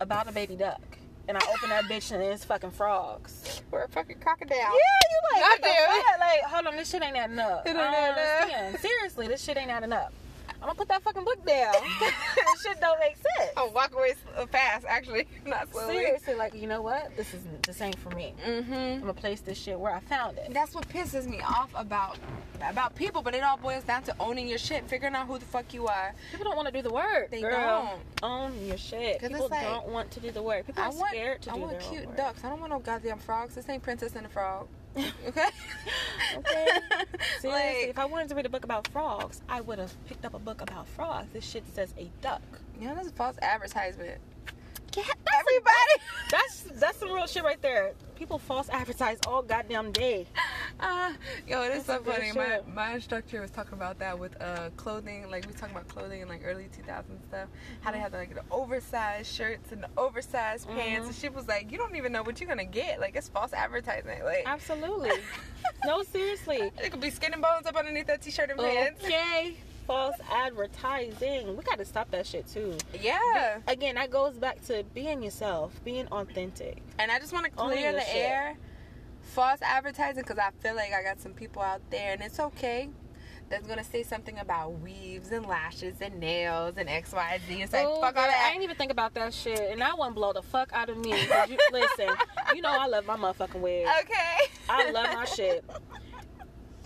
[0.00, 0.82] about a baby duck,
[1.28, 3.62] and I open that bitch and it's fucking frogs.
[3.70, 4.56] We're a fucking crocodile.
[4.56, 6.02] Yeah, you like, what the Goddamn.
[6.02, 6.20] fuck?
[6.20, 7.66] like, hold on, this shit ain't adding up.
[7.66, 8.80] It ain't I adding up.
[8.80, 10.12] Seriously, this shit ain't adding up.
[10.64, 11.74] I'm gonna put that fucking book down.
[12.00, 13.50] this shit don't make sense.
[13.74, 14.14] Walk away
[14.50, 15.94] fast, actually, not slowly.
[15.94, 17.14] Seriously, like, you know what?
[17.18, 18.32] This isn't the same for me.
[18.46, 18.72] Mm-hmm.
[18.72, 20.54] I'm gonna place this shit where I found it.
[20.54, 22.16] That's what pisses me off about
[22.66, 25.44] about people, but it all boils down to owning your shit, figuring out who the
[25.44, 26.14] fuck you are.
[26.30, 27.30] People don't want to do the work.
[27.30, 27.98] They girl.
[28.22, 29.20] Don't own your shit.
[29.20, 30.64] People like- don't want to do the work.
[30.64, 32.16] People I are want, scared to I do want their own cute work.
[32.16, 32.44] ducks.
[32.44, 33.54] I don't want no goddamn frogs.
[33.54, 34.66] This ain't Princess and the Frog.
[34.96, 35.48] Okay.
[36.36, 36.66] Okay.
[37.40, 40.24] Seriously, like, if I wanted to read a book about frogs, I would have picked
[40.24, 41.28] up a book about frogs.
[41.32, 42.42] This shit says a duck.
[42.80, 44.20] yeah, that's a false advertisement.
[44.94, 45.74] That's Everybody.
[46.30, 47.92] That's that's some real shit right there.
[48.16, 50.26] People false advertise all goddamn day.
[50.80, 51.12] Uh,
[51.46, 52.32] yo, it is so funny.
[52.32, 55.30] My, my instructor was talking about that with uh clothing.
[55.30, 57.48] Like we talking about clothing in like early 2000s stuff.
[57.82, 61.04] How they had like the oversized shirts and the oversized pants.
[61.04, 61.06] Mhm.
[61.08, 62.98] And she was like, you don't even know what you're gonna get.
[63.00, 64.24] Like it's false advertising.
[64.24, 65.10] Like Absolutely.
[65.84, 66.72] no, seriously.
[66.82, 69.04] it could be skin and bones up underneath that t-shirt and pants.
[69.04, 69.56] Okay.
[69.86, 71.56] False advertising.
[71.56, 72.76] We got to stop that shit too.
[73.00, 73.58] Yeah.
[73.68, 76.82] Again, that goes back to being yourself, being authentic.
[76.98, 78.14] And I just want to clear the shit.
[78.16, 78.56] air.
[79.20, 82.88] False advertising because I feel like I got some people out there, and it's okay.
[83.50, 87.62] That's gonna say something about weaves and lashes and nails and X, Y, Z.
[87.62, 88.52] It's like Oh, fuck all girl, I that.
[88.54, 91.10] ain't even think about that shit, and that one blow the fuck out of me.
[91.48, 92.08] You, listen,
[92.54, 93.86] you know I love my motherfucking wig.
[94.00, 94.50] Okay.
[94.68, 95.62] I love my shit.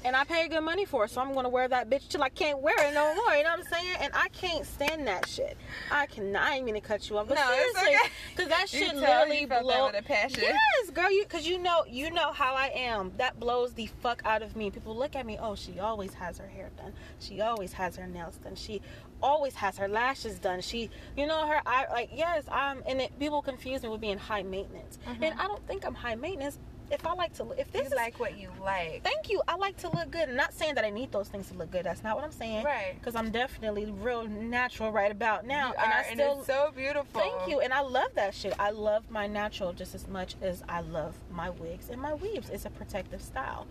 [0.05, 2.29] And I paid good money for it, so I'm gonna wear that bitch till I
[2.29, 3.35] can't wear it no more.
[3.35, 3.97] You know what I'm saying?
[4.01, 5.57] And I can't stand that shit.
[5.91, 6.43] I cannot.
[6.43, 8.11] I ain't mean to cut you off, but No, seriously, okay.
[8.35, 9.87] because that shit literally you felt that blow.
[9.87, 10.41] with a passion.
[10.43, 13.13] Yes, girl, you because you know you know how I am.
[13.17, 14.71] That blows the fuck out of me.
[14.71, 15.37] People look at me.
[15.41, 16.93] Oh, she always has her hair done.
[17.19, 18.55] She always has her nails done.
[18.55, 18.81] She
[19.21, 20.61] always has her lashes done.
[20.61, 21.87] She, you know, her eye.
[21.91, 22.85] Like yes, I'm.
[22.87, 25.23] And it, people confuse me with being high maintenance, Mhm.
[25.23, 26.59] and I don't think I'm high maintenance.
[26.91, 29.03] If I like to, look, if this you is like what you like.
[29.05, 29.43] Thank you.
[29.47, 30.29] I like to look good.
[30.29, 31.85] I'm not saying that I need those things to look good.
[31.85, 32.65] That's not what I'm saying.
[32.65, 32.95] Right.
[32.99, 35.69] Because I'm definitely real natural right about now.
[35.69, 37.21] you and are, I and still it's so beautiful.
[37.21, 37.61] thank you.
[37.61, 38.55] And I love that shit.
[38.59, 42.49] I love my natural just as much as I love my wigs and my weaves.
[42.51, 43.67] It's a protective style.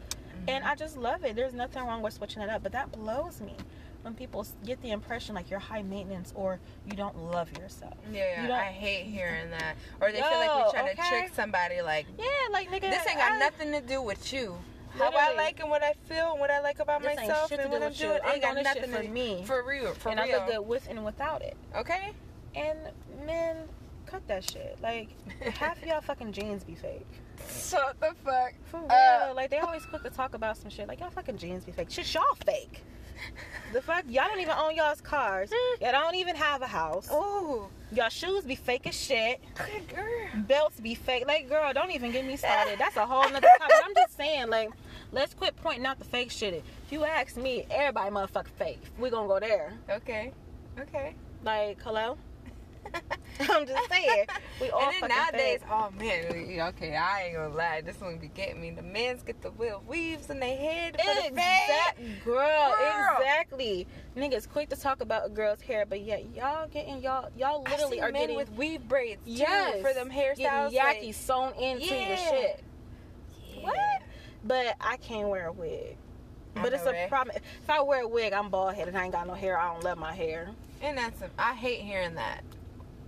[0.48, 0.72] And Mm-hmm.
[0.72, 1.36] I just love it.
[1.36, 2.62] There's nothing wrong with switching it up.
[2.64, 3.56] But that blows me
[4.04, 7.94] when people get the impression like you're high maintenance or you don't love yourself.
[8.12, 9.76] Yeah, You I hate hearing that.
[10.02, 11.82] Or they feel like Yo, we're trying to trick somebody.
[11.82, 12.82] Like Yeah, like nigga.
[12.90, 14.58] this ain't got I- nothing to do with you.
[14.98, 17.70] How I like and what I feel and what I like about This myself and
[17.72, 19.44] what I'm doing I'm ain't got doing this shit nothing for to me.
[19.46, 20.12] For real, for real.
[20.14, 20.38] and I real.
[20.40, 21.56] look good with and without it.
[21.76, 22.12] Okay.
[22.56, 22.80] And
[23.26, 23.58] men,
[24.08, 24.78] cut that shit.
[24.82, 25.10] Like
[25.42, 27.06] half of y'all fucking jeans be fake.
[27.48, 28.54] Shut the fuck.
[28.66, 28.90] For real.
[28.90, 30.88] Uh, like they always quick to talk about some shit.
[30.88, 31.92] Like y'all fucking jeans be fake.
[31.92, 32.82] Shit, y'all fake.
[33.74, 34.06] The fuck?
[34.08, 35.50] Y'all don't even own y'all's cars.
[35.50, 35.82] Mm.
[35.82, 37.08] Y'all don't even have a house.
[37.12, 39.42] Oh, Y'all shoes be fake as shit.
[39.56, 40.28] good girl.
[40.36, 41.26] Belts be fake.
[41.28, 42.80] Like, girl, don't even get me started.
[42.80, 43.76] That's a whole nother topic.
[43.86, 44.70] I'm just saying, like,
[45.12, 46.54] let's quit pointing out the fake shit.
[46.54, 48.82] If you ask me, everybody motherfucker fake.
[49.00, 49.74] we gonna go there.
[49.90, 50.32] Okay,
[50.80, 51.16] okay.
[51.44, 52.18] Like, hello?
[53.40, 54.26] I'm just saying.
[54.60, 56.26] We all and then nowadays, oh man,
[56.70, 58.72] okay, I ain't gonna lie, this one be getting me.
[58.72, 63.18] The men's get the wheel weaves in their head for the Exact, girl, Girl.
[63.20, 63.88] exactly.
[64.16, 68.02] Niggas quick to talk about a girl's hair, but yet y'all getting y'all y'all literally
[68.02, 70.72] are men getting with weave braids too yes for them hairstyles.
[70.74, 72.64] yaki like- sewn into your shit.
[73.56, 73.64] Yeah.
[73.64, 73.76] What?
[74.44, 75.98] But I can't wear a wig.
[76.56, 77.36] I But it's a problem.
[77.36, 78.96] If I wear a wig, I'm bald headed.
[78.96, 79.60] I ain't got no hair.
[79.60, 80.50] I don't love my hair.
[80.82, 82.44] And that's a, I hate hearing that.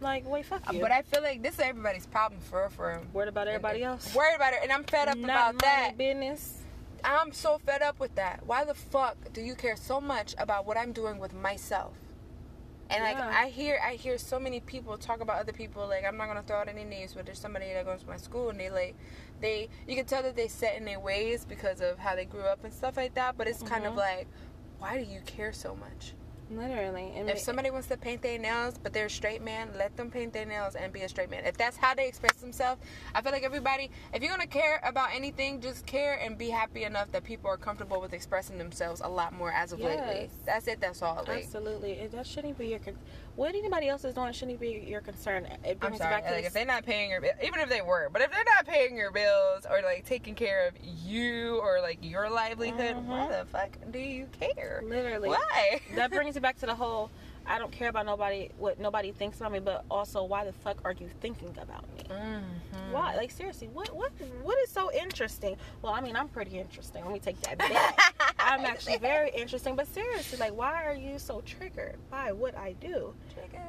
[0.02, 0.80] Like, wait, fuck you.
[0.80, 4.14] But I feel like this is everybody's problem for for worried about everybody else.
[4.16, 5.98] Worried about it, and I'm fed up Not about my that.
[5.98, 6.56] business.
[7.04, 8.42] I'm so fed up with that.
[8.46, 11.94] Why the fuck do you care so much about what I'm doing with myself?
[12.92, 16.18] And like I hear I hear so many people talk about other people like I'm
[16.18, 18.60] not gonna throw out any names but there's somebody that goes to my school and
[18.60, 18.96] they like
[19.42, 22.42] they you can tell that they set in their ways because of how they grew
[22.42, 23.98] up and stuff like that but it's kind of Mhm.
[23.98, 24.28] like
[24.80, 26.16] why do you care so much?
[26.52, 27.12] Literally.
[27.16, 30.10] And If somebody wants to paint their nails, but they're a straight man, let them
[30.10, 31.46] paint their nails and be a straight man.
[31.46, 32.82] If that's how they express themselves,
[33.14, 36.84] I feel like everybody, if you're gonna care about anything, just care and be happy
[36.84, 40.30] enough that people are comfortable with expressing themselves a lot more as of lately.
[40.46, 40.82] That's it.
[40.82, 41.24] That's all.
[41.28, 42.08] Like, Absolutely.
[42.12, 42.80] That shouldn't be your.
[42.80, 42.98] Con-
[43.40, 45.46] what anybody else is doing shouldn't be your concern.
[45.46, 46.14] It I'm brings sorry.
[46.14, 48.22] back to Like, this- if they're not paying your, bill, even if they were, but
[48.22, 52.30] if they're not paying your bills or like taking care of you or like your
[52.30, 53.40] livelihood, why Mhm.
[53.40, 54.82] the fuck do you care?
[54.84, 55.30] literally.
[55.30, 55.80] Why?
[55.96, 57.12] that brings it back to the whole
[57.50, 60.78] I don't care about nobody what nobody thinks about me, but also why the fuck
[60.86, 62.04] are you thinking about me?
[62.10, 62.92] Mhm.
[62.92, 63.16] Why?
[63.16, 64.12] Like seriously, what what
[64.44, 65.58] what is so interesting?
[65.82, 67.04] Well, I mean, I'm pretty interesting.
[67.04, 68.36] Let me take that back.
[68.40, 72.74] I'm actually very interesting, but seriously, like why are you so triggered by what I
[72.74, 73.14] do?
[73.34, 73.62] Triggered.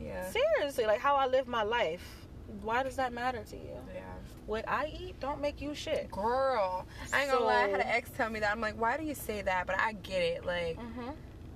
[0.00, 0.28] Yeah.
[0.30, 2.04] Seriously, like how I live my life.
[2.62, 3.78] Why does that matter to you?
[3.94, 4.00] Yeah.
[4.46, 6.10] What I eat don't make you shit.
[6.10, 7.62] Girl, I ain't gonna lie.
[7.62, 8.50] I had an ex tell me that.
[8.52, 9.66] I'm like, why do you say that?
[9.66, 10.44] But I get it.
[10.44, 11.10] Like, Mm-hmm.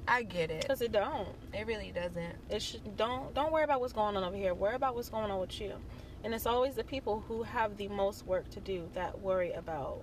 [0.08, 0.66] I get it.
[0.66, 1.28] Cause it don't.
[1.52, 2.34] It really doesn't.
[2.50, 4.54] It should don't don't worry about what's going on over here.
[4.54, 5.74] Worry about what's going on with you.
[6.24, 10.02] And it's always the people who have the most work to do that worry about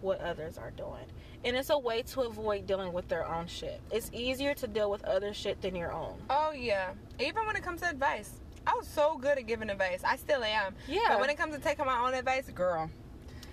[0.00, 1.06] what others are doing.
[1.44, 3.80] And it's a way to avoid dealing with their own shit.
[3.90, 6.16] It's easier to deal with other shit than your own.
[6.30, 6.90] Oh yeah.
[7.18, 8.30] Even when it comes to advice,
[8.66, 10.02] I was so good at giving advice.
[10.04, 10.74] I still am.
[10.86, 11.00] Yeah.
[11.08, 12.90] But when it comes to taking my own advice, girl,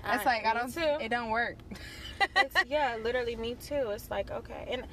[0.06, 0.74] it's like I don't.
[0.74, 1.04] too.
[1.04, 1.58] It don't work.
[2.36, 3.90] it's, yeah, literally me too.
[3.92, 4.84] It's like okay, and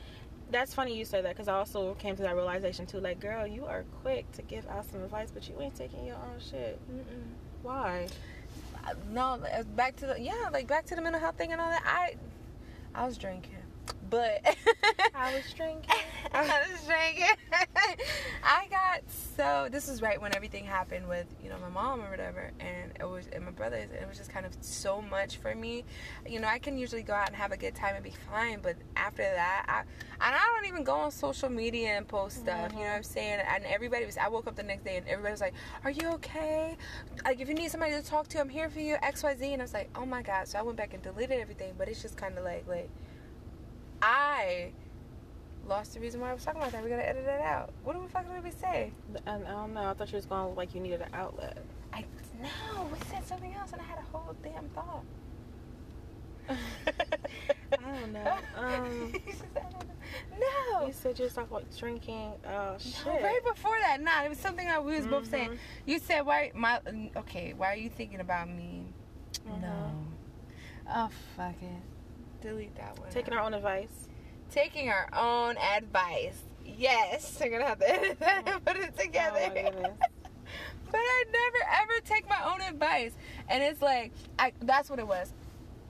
[0.51, 3.01] that's funny you say that because I also came to that realization too.
[3.01, 6.17] Like, girl, you are quick to give out some advice, but you ain't taking your
[6.17, 6.79] own shit.
[6.91, 7.03] Mm-mm.
[7.63, 8.07] Why?
[8.87, 9.39] Uh, No,
[9.77, 11.83] back to the yeah, like back to the mental health thing and all that.
[11.85, 12.15] I,
[12.95, 13.53] I was drinking,
[14.11, 14.57] but
[15.15, 15.91] I was drinking.
[16.33, 17.37] I was drinking.
[18.45, 19.03] I got
[19.37, 19.69] so.
[19.71, 23.09] This was right when everything happened with you know my mom or whatever, and it
[23.09, 25.85] was and my brothers, and it was just kind of so much for me.
[26.27, 28.61] You know, I can usually go out and have a good time and be fine,
[28.63, 32.73] but after that, I and I don't even go on social media and post stuff.
[32.73, 32.91] You know mm-hmm.
[32.91, 33.41] what I'm saying?
[33.47, 34.17] And everybody was.
[34.19, 36.77] I woke up the next day and everybody was like, "Are you okay?
[37.25, 39.53] Like, if you need somebody to talk to, I'm here for you." X Y Z,
[39.53, 41.89] and I was like, "Oh my god!" So I went back and deleted everything, but
[41.89, 42.91] it's just kind of like like
[44.03, 44.71] I
[45.67, 46.83] lost the reason why I was talking about that.
[46.83, 47.71] We gotta edit that out.
[47.85, 48.93] What the fuck did we say?
[49.27, 49.85] I, I don't know.
[49.85, 51.59] I thought you was going like you needed an outlet.
[51.93, 52.05] I
[52.41, 55.03] no, we said something else, and I had a whole damn thought.
[56.49, 58.37] I don't know.
[58.57, 59.73] Um, You said that.
[60.39, 60.87] no.
[60.87, 62.33] you said you talking about drinking.
[62.49, 63.05] Oh shit.
[63.05, 65.51] No, right before that, nah, it was something that we was both saying.
[65.51, 65.59] Mhm.
[65.85, 66.81] You said why my
[67.17, 68.87] okay, why are you thinking about me?
[69.47, 69.61] Mhm.
[69.61, 69.93] No.
[70.89, 71.83] Oh fuck it.
[72.41, 73.11] Delete that one.
[73.11, 74.09] Taking our own advice.
[74.51, 76.43] taking our own advice.
[76.65, 79.41] Yes, we're gonna have to edit that and put it together.
[79.55, 79.73] Oh,
[80.91, 83.13] but I never ever take my own advice,
[83.49, 85.33] and it's like I that's what it was.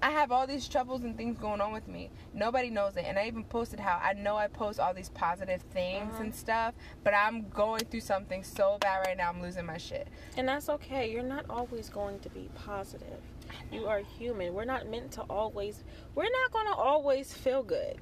[0.00, 2.10] I have all these troubles and things going on with me.
[2.32, 5.60] Nobody knows it, and I even posted how I know I post all these positive
[5.72, 6.22] things Uh-huh.
[6.22, 9.28] and stuff, but I'm going through something so bad right now.
[9.28, 10.06] I'm losing my shit.
[10.36, 11.10] And that's okay.
[11.10, 13.20] You're not always going to be positive.
[13.72, 14.54] You are human.
[14.54, 15.84] We're not meant to always.
[16.14, 17.96] We're not going to always feel good,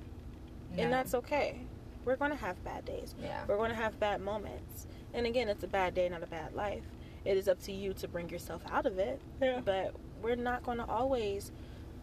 [0.76, 1.60] and that's okay.
[2.04, 3.14] We're going to have bad days.
[3.20, 3.44] yeah.
[3.48, 4.86] We're going to have bad moments.
[5.12, 6.84] And again, it's a bad day, not a bad life.
[7.24, 9.20] It is up to you to bring yourself out of it.
[9.42, 9.60] Yeah.
[9.64, 11.50] But we're not going to always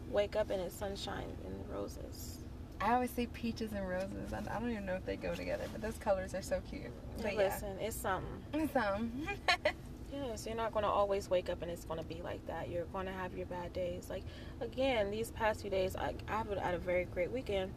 [0.09, 2.39] wake up and it's sunshine and roses.
[2.81, 4.33] I always say peaches and roses.
[4.33, 6.91] I, I don't even know if they go together, but those colors are so cute.
[7.21, 8.43] But yeah, Listen, it's something.
[8.53, 9.27] it's something.
[10.13, 10.23] some.
[10.29, 12.69] Yes, you're not going to always wake up and it's going to be like that.
[12.69, 14.07] You're going to have your bad days.
[14.09, 14.23] Like,
[14.61, 17.71] again, these past few days, I, I've had a very great weekend,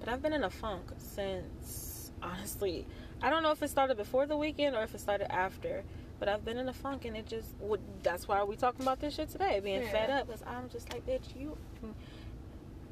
[0.00, 2.86] but I've been in a funk since, honestly,
[3.20, 5.84] I don't know if it started before the weekend or if it started after,
[6.18, 9.00] but I've been in a funk and it just, would, that's why we talking about
[9.00, 11.56] this shit today, being fed up, because I'm just like, bitch, you,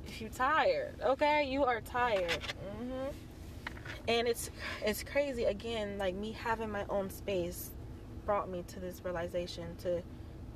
[0.06, 1.48] if you tired, okay?
[1.48, 2.38] You are tired
[2.78, 3.08] hmm
[4.08, 4.50] and it's
[4.84, 7.70] it's crazy again like me having my own space
[8.24, 10.02] brought me to this realization to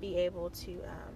[0.01, 1.15] be able to um,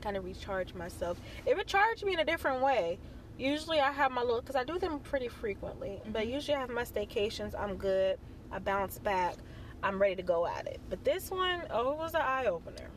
[0.00, 1.20] kind of recharge myself.
[1.46, 2.98] It recharged me in a different way.
[3.38, 6.70] Usually i have my little because i do them pretty frequently but usually i have
[6.70, 8.18] my staycations i'm good
[8.50, 9.36] i bounce back
[9.80, 10.80] i'm ready to go at it.
[10.90, 12.88] But this one oh it was an eye-opener.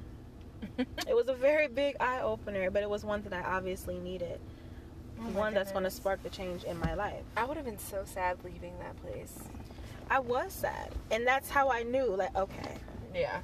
[1.08, 4.40] It was a very big eye-opener but it was one that i obviously needed.
[5.20, 7.24] Oh one that's going to spark the change in my life.
[7.38, 9.38] I would have been so sad leaving that place.
[10.12, 12.06] I was sad, and that's how I knew.
[12.16, 12.76] Like, okay,
[13.16, 13.40] Yeah.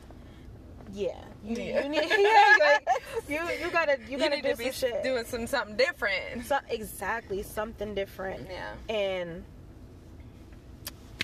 [0.92, 1.84] yeah, you, Yeah.
[1.84, 2.88] you need, yeah, like,
[3.30, 5.02] you you gotta you, You gotta do to be some shit.
[5.04, 6.46] doing some something different.
[6.46, 8.74] So, exactly something different, Yeah.
[8.94, 9.46] and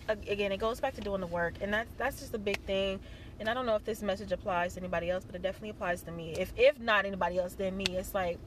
[0.08, 3.02] again, it goes back to doing the work, and that's that's just a big thing.
[3.42, 6.04] And I don't know if this message applies to anybody else, but it definitely applies
[6.04, 6.32] to me.
[6.40, 7.86] If if not anybody else, then me.
[7.90, 8.38] It's like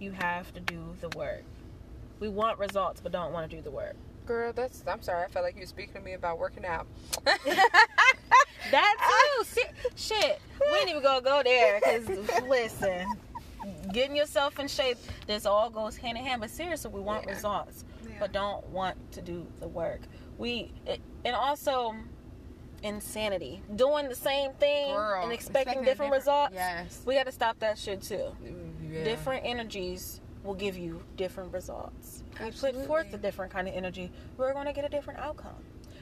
[0.00, 1.44] you have to do the work.
[2.18, 3.94] We want results, but don't want to do the work.
[4.26, 4.84] Girl, that's.
[4.86, 5.24] I'm sorry.
[5.24, 6.86] I felt like you were speaking to me about working out.
[8.70, 8.96] That
[9.38, 9.44] too.
[9.96, 10.40] See, shit.
[10.60, 12.08] We ain't even gonna go there because
[12.48, 13.06] listen,
[13.92, 14.98] getting yourself in shape.
[15.26, 16.40] This all goes hand in hand.
[16.40, 17.32] But seriously, we want Yeah.
[17.34, 18.14] results, Yeah.
[18.20, 20.00] but don't want to do the work.
[20.38, 21.94] We it, and also
[22.82, 23.62] insanity.
[23.74, 26.54] Doing the same thing Girl, and expecting, expecting different, results.
[26.54, 27.02] Yes.
[27.04, 28.34] We got to stop that shit too.
[28.44, 29.04] Mm, yeah.
[29.04, 32.21] Different energies will give you different results.
[32.44, 34.10] We put forth a different kind of energy.
[34.36, 35.54] We're going to get a different outcome.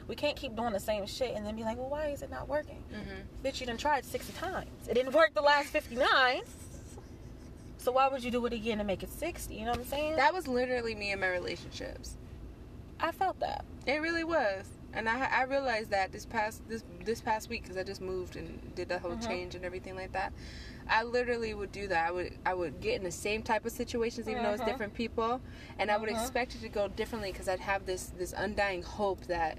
[0.07, 2.29] We can't keep doing the same shit and then be like, well, why is it
[2.29, 2.83] not working?
[2.91, 3.43] Mhm.
[3.47, 4.69] Bitch, you done tried 60 times.
[4.89, 6.41] It didn't work the last 59.
[7.77, 9.53] So why would you do it again and make it 60?
[9.55, 10.15] You know what I'm saying?
[10.17, 12.15] That was literally me in my relationships.
[12.99, 13.63] I felt that.
[13.87, 17.77] It really was, and I I realized that this past this this past week because
[17.77, 19.27] I just moved and did the whole Mhm.
[19.27, 20.33] change and everything like that.
[20.89, 22.07] I literally would do that.
[22.07, 24.65] I would I would get in the same type of situations, even though it's Mhm.
[24.65, 25.41] different people,
[25.79, 26.13] and I would Mhm.
[26.21, 29.57] expect it to go differently because I'd have this this undying hope that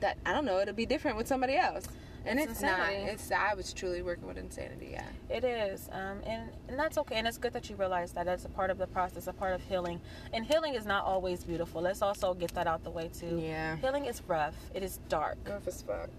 [0.00, 1.86] that I don't know it'll be different with somebody else,
[2.26, 2.90] and It's it's, not.
[2.90, 4.90] It's I was truly working with insanity.
[4.92, 5.04] Yeah.
[5.28, 5.88] It is.
[5.92, 7.16] Um, and, and that's okay.
[7.16, 8.26] And it's good that you realize that.
[8.26, 10.00] That's a part of the process, a part of healing.
[10.32, 11.82] And healing is not always beautiful.
[11.82, 13.40] Let's also get that out the way, too.
[13.42, 13.76] Yeah.
[13.76, 15.38] Healing is rough, it is dark.
[15.48, 16.10] Rough as fuck.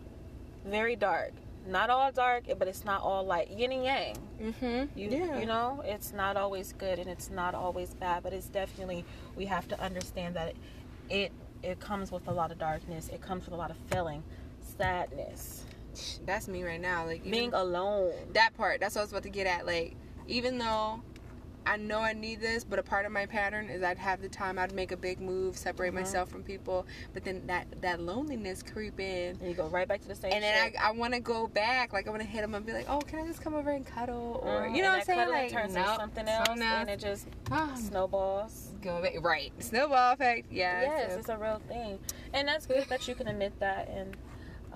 [0.66, 1.32] Very dark.
[1.68, 4.18] Not all dark, but it's not all like yin and yang.
[4.40, 5.00] Mm-hmm.
[5.00, 5.40] You, yeah.
[5.40, 9.04] you know, it's not always good and it's not always bad, but it's definitely
[9.36, 10.56] we have to understand that it
[11.10, 11.32] it,
[11.64, 13.10] it comes with a lot of darkness.
[13.10, 14.24] It comes with a lot of feeling,
[14.78, 15.65] sadness,
[16.26, 17.06] That's me right now.
[17.06, 18.14] Like even- being alone.
[18.34, 19.96] that part that's what i was about to get at like
[20.28, 21.02] even though
[21.68, 24.30] i know i need this but a part of my pattern is i'd have the
[24.30, 25.96] time i'd make a big move separate Mhm.
[25.96, 30.02] myself from people but then that that loneliness creep in And you go right back
[30.02, 30.80] to the same and then shit.
[30.82, 32.86] I, I want to go back, like I want to hit them and be like,
[32.90, 34.76] "Oh, can I just come over and cuddle?" Or Mhm.
[34.76, 35.30] you know And what I'm saying?
[35.30, 38.70] Like, turns nope, into something else, something and it just Ah, snowballs.
[38.82, 39.14] go back.
[39.22, 40.52] Right, snowball effect.
[40.52, 40.82] Yeah.
[40.82, 42.00] yes, so- it's a real thing,
[42.34, 43.88] and that's good that you can admit that.
[43.90, 44.16] And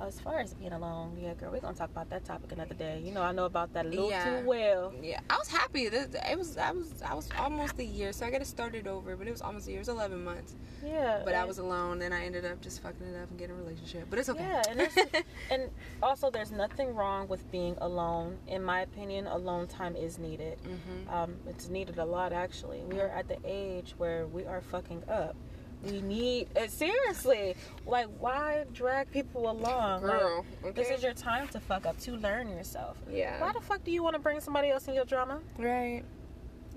[0.07, 3.01] as far as being alone, yeah, girl, we're gonna talk about that topic another day.
[3.03, 4.41] You know, I know about that a little Yeah.
[4.41, 4.93] too well.
[5.01, 5.85] yeah, I was happy.
[5.85, 8.87] It was, I was, I was almost a year, so I got to start it
[8.87, 9.15] over.
[9.15, 9.79] But it was almost a year.
[9.79, 10.55] It was 11 months.
[10.85, 13.55] Yeah, But I was alone, and I ended up just fucking it up and getting
[13.55, 14.07] a relationship.
[14.09, 14.43] But it's okay.
[14.43, 15.63] Yeah, and and
[16.01, 18.37] also there's nothing wrong with being alone.
[18.47, 20.57] In my opinion, alone time is needed.
[20.63, 21.13] mm-hmm.
[21.13, 22.81] Um, it's needed a lot actually.
[22.89, 25.35] We are at the age where we are fucking up.
[25.83, 27.55] We need uh, seriously.
[27.85, 30.03] Like, why drag people along?
[30.03, 30.71] Like, Girl, okay.
[30.71, 32.97] this is your time to fuck up to learn yourself.
[33.09, 33.41] yeah.
[33.41, 35.39] Why the fuck do you want to bring somebody else in your drama?
[35.57, 36.03] Right.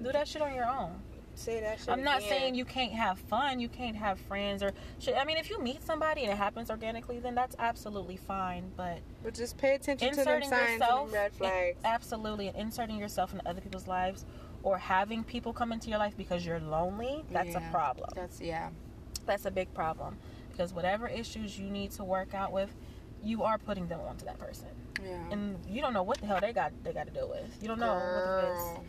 [0.03, 0.93] Do that shit on your own.
[1.35, 1.89] Say that shit.
[1.89, 2.29] I'm not again.
[2.29, 5.15] saying you can't have fun, you can't have friends or shit.
[5.17, 8.71] I mean, if you meet somebody and it happens organically, then that's absolutely fine.
[8.77, 11.79] But But just pay attention to them signs yourself, and red flags.
[11.79, 14.27] in- absolutely, and inserting yourself into other people's lives
[14.63, 17.67] or having people come into your life because you're lonely, that's Yeah.
[17.69, 18.11] a problem.
[18.15, 18.69] That's yeah.
[19.27, 20.17] That's a big problem
[20.51, 22.71] because whatever issues you need to work out with,
[23.23, 24.67] you are putting them onto that person,
[25.03, 25.17] Yeah.
[25.31, 27.57] and you don't know what the hell they got they got to deal with.
[27.63, 28.59] You don't know what it is.
[28.59, 28.85] Girl.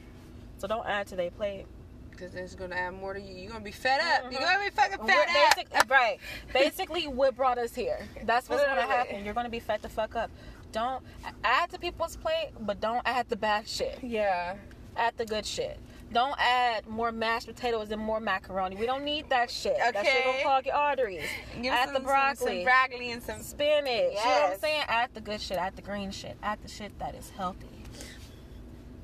[0.57, 1.65] So don't add to their plate.
[2.11, 3.34] Because it's gonna add more to you.
[3.36, 4.25] You're gonna be fed up.
[4.25, 4.31] Mhm.
[4.34, 5.55] You're gonna be fucking fed up.
[5.55, 6.19] basic- right.
[6.53, 7.99] Basically, what brought us here.
[8.23, 9.25] That's what's going to happen.
[9.25, 10.29] You're going to be fed the fuck up.
[10.71, 11.03] Don't
[11.43, 13.97] add to people's plate, but don't add the bad shit.
[14.03, 14.55] Yeah.
[14.95, 15.79] Add the good shit.
[16.14, 18.76] Don't add more mashed potatoes and more macaroni.
[18.76, 19.76] We don't need that shit.
[19.78, 20.24] That shit Okay.
[20.26, 21.24] gonna clog your arteries.
[21.61, 23.41] Give add some, the broccoli, some broccoli, and some.
[23.41, 23.88] spinach.
[23.88, 24.84] You know what I'm saying?
[24.88, 25.57] Add the good shit.
[25.57, 26.38] Add the green shit.
[26.43, 27.68] Add the shit that is healthy.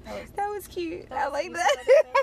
[0.05, 1.09] That was, That was cute.
[1.09, 1.55] that I was like cute.
[1.55, 1.75] that.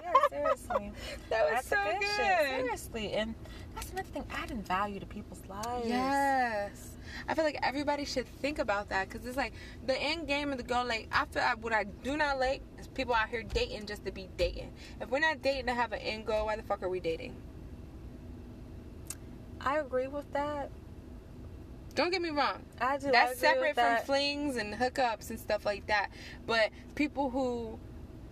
[0.02, 0.92] Yeah, seriously.
[1.30, 2.00] that was Add so good.
[2.00, 2.08] good.
[2.16, 3.34] Seriously, and
[3.74, 4.24] that's another thing.
[4.30, 5.86] Adding value to people's lives.
[5.88, 6.90] Yes.
[7.28, 9.52] I feel like everybody should think about that because it's like
[9.86, 10.84] the end game of the goal.
[10.84, 12.62] Like, I feel like what I do not like
[12.96, 14.72] people out here dating just to be dating.
[15.00, 17.36] If we're not dating to have an end goal, why the fuck are we dating?
[19.60, 20.70] I agree with that.
[21.94, 22.62] Don't get me wrong.
[22.80, 23.08] I do.
[23.08, 24.06] I That's agree separate from that.
[24.06, 26.10] flings and hookups and stuff like that.
[26.46, 27.78] But people who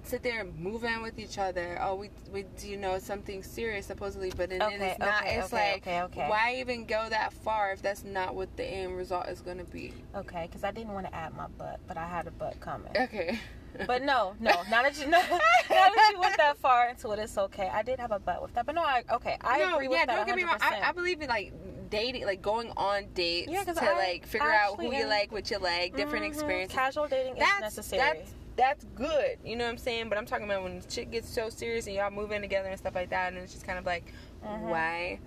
[0.05, 3.87] sit there and move in with each other, oh, we, we you know, something serious
[3.87, 5.23] supposedly, but then Okay, it's not.
[5.23, 6.29] okay, it's okay, like, okay, okay.
[6.29, 9.65] why even go that far if that's not what the end result is going to
[9.65, 9.93] be?
[10.15, 12.93] Okay, because I didn't want to add my butt, but I had a butt coming.
[12.97, 13.39] Okay.
[13.89, 15.39] But no, no, now that you know, now
[15.69, 17.69] that you went that far into it, it's okay.
[17.75, 19.99] I did have a butt with that, but no, I okay, I no, agree with
[19.99, 20.15] yeah, that.
[20.15, 20.59] don't get me wrong.
[20.61, 21.53] I, I believe in like
[21.91, 25.51] dating, like going on dates Yeah, to I like figure out who you like, what
[25.51, 26.29] you like, different Mhm.
[26.29, 26.73] experiences.
[26.77, 27.99] Casual dating is That's necessary.
[28.21, 29.39] that's that's good.
[29.45, 30.09] You know what I'm saying?
[30.09, 32.79] But I'm talking about when shit gets so serious and y'all move in together and
[32.79, 34.13] stuff like that, and it's just kind of like,
[34.45, 34.61] Mhm.
[34.69, 35.19] why?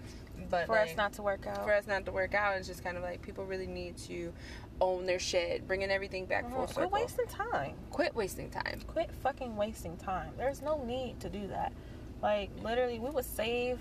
[0.50, 1.64] But for like, us not to work out.
[1.64, 4.32] for us not to work out, it's just kind of like people really need to
[4.80, 6.70] own their shit, bringing everything back full Mhm.
[6.70, 6.90] circle.
[6.90, 7.76] Quit wasting time.
[7.90, 8.82] Quit wasting time.
[8.88, 10.34] Quit fucking wasting time.
[10.38, 11.74] There's no need to do that.
[12.22, 13.80] Like literally, we would save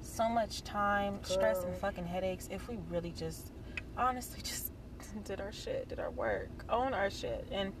[0.00, 3.52] so much time, stress, and fucking headaches if we really just,
[3.96, 4.72] honestly, just
[5.24, 7.72] did our shit, did our work, own our shit, and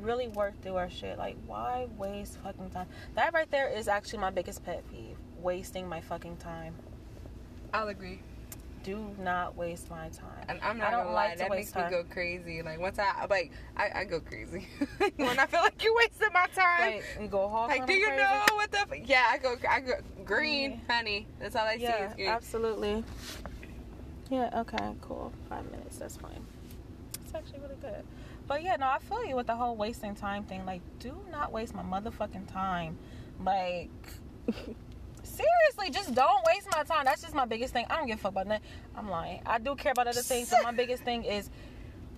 [0.00, 1.18] really work through our shit.
[1.18, 2.86] Like, why waste fucking time?
[3.14, 6.74] That right there is actually my biggest pet peeve: wasting my fucking time.
[7.72, 8.20] I'll agree.
[8.84, 10.44] Do not waste my time.
[10.48, 12.62] And I'm I not don't gonna like lie, to that makes me go crazy.
[12.62, 14.66] Like once I like, I, I go crazy
[15.16, 16.92] when I feel like you wasted my time.
[16.92, 17.70] Like, you go hard.
[17.70, 18.78] Like, do you know what the?
[18.80, 18.88] F-?
[19.06, 19.56] Yeah, I go.
[19.68, 20.94] I go green, Yeah.
[20.94, 21.26] honey.
[21.40, 22.28] That's all I see Yeah, is green.
[22.28, 23.04] absolutely.
[24.30, 25.32] Yeah, okay, cool.
[25.48, 26.44] Five minutes, that's fine.
[27.24, 28.04] It's actually really good.
[28.48, 30.64] But yeah, no, I feel you with the whole wasting time thing.
[30.64, 32.98] Like, do not waste my motherfucking time.
[33.44, 33.90] Like,
[35.22, 37.04] seriously, just don't waste my time.
[37.04, 37.84] That's just my biggest thing.
[37.90, 38.62] I don't give a fuck about that.
[38.96, 39.42] I'm lying.
[39.44, 41.50] I do care about other things, but my biggest thing is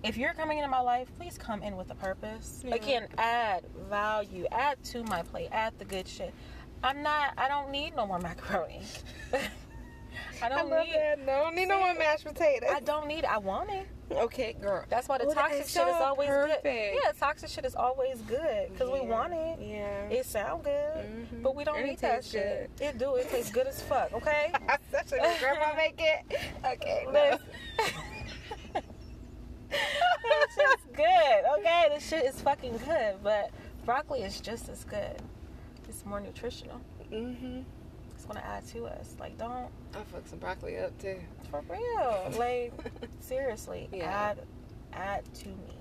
[0.03, 2.63] if you're coming into my life, please come in with a purpose.
[2.65, 2.75] Yeah.
[2.75, 6.33] Again, add value, add to my plate, add the good shit.
[6.81, 8.81] I'm not, I don't need no more macaroni.
[9.33, 11.19] I I don't love need that.
[11.19, 12.69] No, don't need no more mashed potatoes.
[12.73, 13.25] I don't need it.
[13.25, 13.87] I want it.
[14.17, 14.83] Okay, girl.
[14.89, 16.63] That's why the toxic shit is always perfect.
[16.63, 16.93] good.
[17.03, 19.59] Yeah, toxic shit is always good because we want it.
[19.61, 20.09] Yeah.
[20.09, 20.71] It sound good,
[21.05, 21.41] Mhm.
[21.43, 22.69] but we don't need that shit.
[22.79, 23.15] It do.
[23.15, 24.13] It tastes good as fuck.
[24.13, 24.51] Okay.
[24.67, 24.77] A
[25.09, 26.25] good grandma make it.
[26.65, 27.37] Okay, no.
[29.71, 31.59] This shit's good.
[31.59, 33.51] Okay, this shit is fucking good, but
[33.85, 35.21] broccoli is just as good.
[35.87, 36.81] It's more nutritional.
[37.11, 37.63] Mhm.
[38.21, 39.15] It's gonna add to us.
[39.19, 39.51] Like, don't
[39.95, 41.17] I fuck some broccoli up too.
[41.49, 42.31] for real.
[42.37, 42.71] Like,
[43.19, 44.05] seriously, Yeah.
[44.11, 44.43] add
[44.93, 45.73] add to me.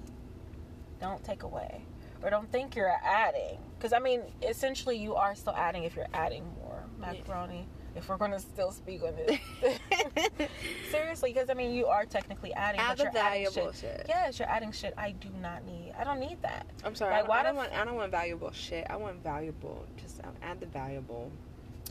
[1.03, 1.85] Don't take away,
[2.23, 3.59] or don't think you're adding.
[3.77, 7.69] Because I mean, essentially, you are still adding if you're adding more macaroni.
[7.95, 9.39] If we're gonna still speak on this,
[10.91, 12.81] seriously, because I mean, you are technically adding.
[12.81, 13.81] Add but the you're adding valuable shit.
[13.81, 14.07] shit.
[14.09, 15.93] Yes, you're adding shit I do not need.
[15.99, 16.65] I don't need that.
[16.87, 17.13] I'm sorry.
[17.17, 17.73] Like, I, why I don't want.
[17.75, 18.87] I don't want valuable shit.
[18.89, 19.85] I want valuable.
[20.01, 21.31] Just um, add the valuable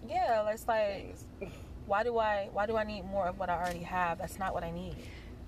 [0.08, 1.54] Yeah, it's like, things.
[1.86, 4.18] why do I why do I need more of what I already have?
[4.20, 4.96] That's not what I need.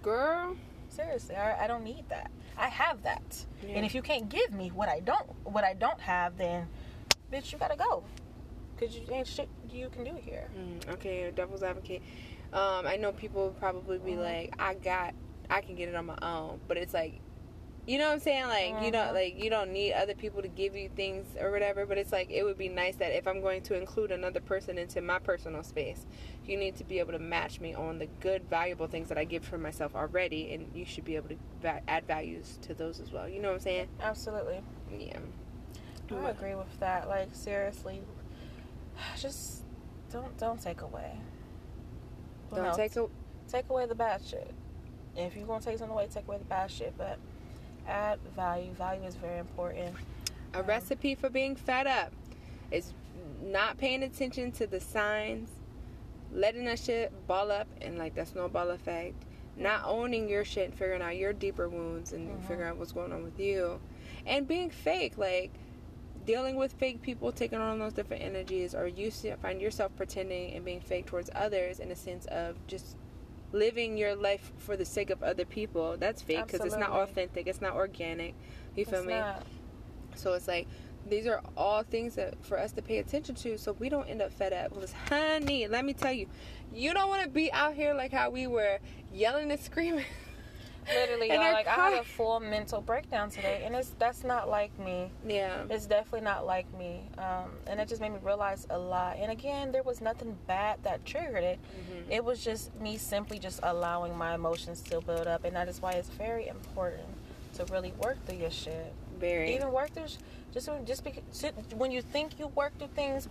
[0.02, 0.56] Girl.
[0.89, 2.30] Seriously, I, I don't need that.
[2.58, 3.45] I have that.
[3.66, 3.76] Yeah.
[3.78, 6.68] And if you can't give me what I don't what I don't have, then
[7.32, 8.04] bitch, you gotta go.
[8.78, 10.49] Cause you ain't shit you can do here.
[10.58, 12.02] Mm, okay, devil's advocate.
[12.52, 14.24] Um, I know people probably be Mhm.
[14.24, 15.14] like, I got,
[15.49, 17.22] I can get it on my own, but it's like,
[17.88, 18.47] you know what I'm saying?
[18.47, 19.13] Like, you don't Mhm.
[19.13, 21.86] like you don't need other people to give you things or whatever.
[21.86, 24.77] But it's like it would be nice that if I'm going to include another person
[24.77, 26.05] into my personal space,
[26.45, 29.23] you need to be able to match me on the good, valuable things that I
[29.23, 32.99] give for myself already, and you should be able to va- add values to those
[32.99, 33.27] as well.
[33.27, 33.88] You know what I'm saying?
[33.99, 34.61] Absolutely.
[34.97, 35.19] Yeah.
[36.11, 37.07] I agree with that.
[37.07, 38.01] Like seriously,
[39.17, 39.63] just
[40.11, 41.17] don't don't take away.
[42.51, 43.07] Well, Don't no, take a
[43.49, 44.53] take away the bad shit.
[45.15, 46.93] If you're gonna take something away, take away the bad shit.
[46.97, 47.17] But
[47.88, 48.71] add value.
[48.73, 49.95] Value is very important.
[50.53, 52.11] A Um, recipe for being fed up
[52.71, 52.93] is
[53.41, 55.49] not paying attention to the signs,
[56.32, 59.15] letting that shit ball up and like that snowball effect,
[59.57, 62.41] not owning your shit and figuring out your deeper wounds and Mhm.
[62.41, 63.79] figuring out what's going on with you,
[64.25, 65.51] and being fake, like
[66.25, 69.09] dealing with fake people, taking on those different energies, or you
[69.41, 72.95] find yourself pretending and being fake towards others in a sense of just
[73.52, 75.97] living your life for the sake of other people.
[75.97, 78.34] That's fake because it's not authentic, it's not organic.
[78.76, 79.14] You feel It's me?
[79.16, 79.45] not.
[80.16, 80.68] So it's like
[81.10, 84.22] these are all things that for us to pay attention to so we don't end
[84.22, 86.28] up fed up because honey let me tell you
[86.72, 88.78] you don't want to be out here like how we were
[89.12, 90.06] yelling and screaming
[90.88, 94.77] Literally, y'all, like I had a full mental breakdown today, and it's that's not like
[94.79, 95.11] me.
[95.27, 99.17] yeah It's definitely not like me, um, and it just made me realize a lot.
[99.17, 101.59] And again, there was nothing bad that triggered it.
[101.59, 102.11] Mm-hmm.
[102.11, 105.82] It was just me simply just allowing my emotions to build up, and that is
[105.82, 107.07] why it's very important
[107.55, 108.93] to really work through your shit.
[109.19, 110.07] very Even work through,
[110.53, 111.23] just just because
[111.75, 113.27] when you think you work through things,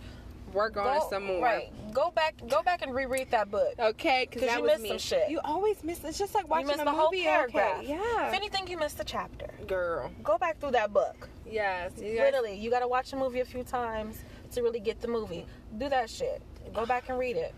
[0.53, 3.73] work on go, it some more Right, go back, go back and reread that book.
[3.79, 5.29] okay because you missed me some shit.
[5.29, 7.79] you always miss it's just like watching you missed a the whole movie paragraph.
[7.79, 9.47] okay yeah If anything, you missed a chapter.
[9.67, 11.29] girl Go back through that book.
[11.49, 14.17] yes you guys- Literally, you gotta watch a movie a few times
[14.53, 15.45] to really get the movie.
[15.77, 16.41] Do that shit.
[16.73, 17.53] Go back and read it.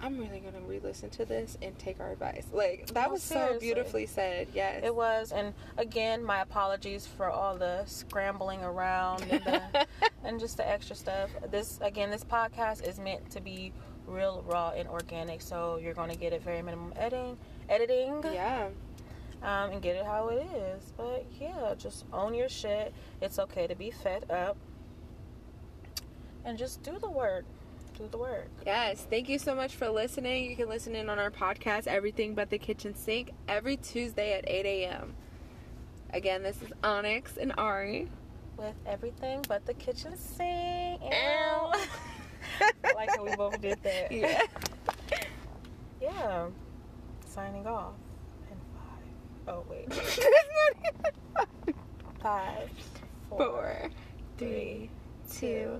[0.00, 2.46] I'm really gonna re-listen to this and take our advice.
[2.52, 4.48] Like that was so beautifully said.
[4.54, 4.82] Yes.
[4.84, 9.86] It was, and again, my apologies for all the scrambling around and, the,
[10.24, 11.30] and just the extra stuff.
[11.50, 13.72] This again, this podcast is meant to be
[14.06, 15.42] real, raw, and organic.
[15.42, 17.36] So you're gonna get it very minimum editing,
[17.68, 18.68] editing, yeah.
[19.42, 20.92] um, and get it how it is.
[20.96, 22.94] But yeah, just own your shit.
[23.20, 24.56] It's okay to be fed up,
[26.44, 27.44] and just do the work.
[27.98, 28.48] Do the work.
[28.64, 29.06] Yes.
[29.10, 30.48] Thank you so much for listening.
[30.48, 34.48] You can listen in on our podcast, Everything But the Kitchen Sink, every Tuesday at
[34.48, 35.14] 8 a.m.
[36.10, 38.08] Again, this is Onyx and Ari.
[38.56, 41.02] with everything but the kitchen sink.
[41.02, 41.08] Ew.
[41.10, 41.86] I
[42.94, 44.12] like how we both did that.
[44.12, 44.42] Yeah.
[46.00, 46.46] Yeah.
[47.26, 47.94] Signing off.
[48.48, 49.48] In five.
[49.48, 49.92] Oh wait.
[52.22, 52.70] Five.
[53.28, 53.90] Four,
[54.38, 54.88] three,
[55.30, 55.76] two,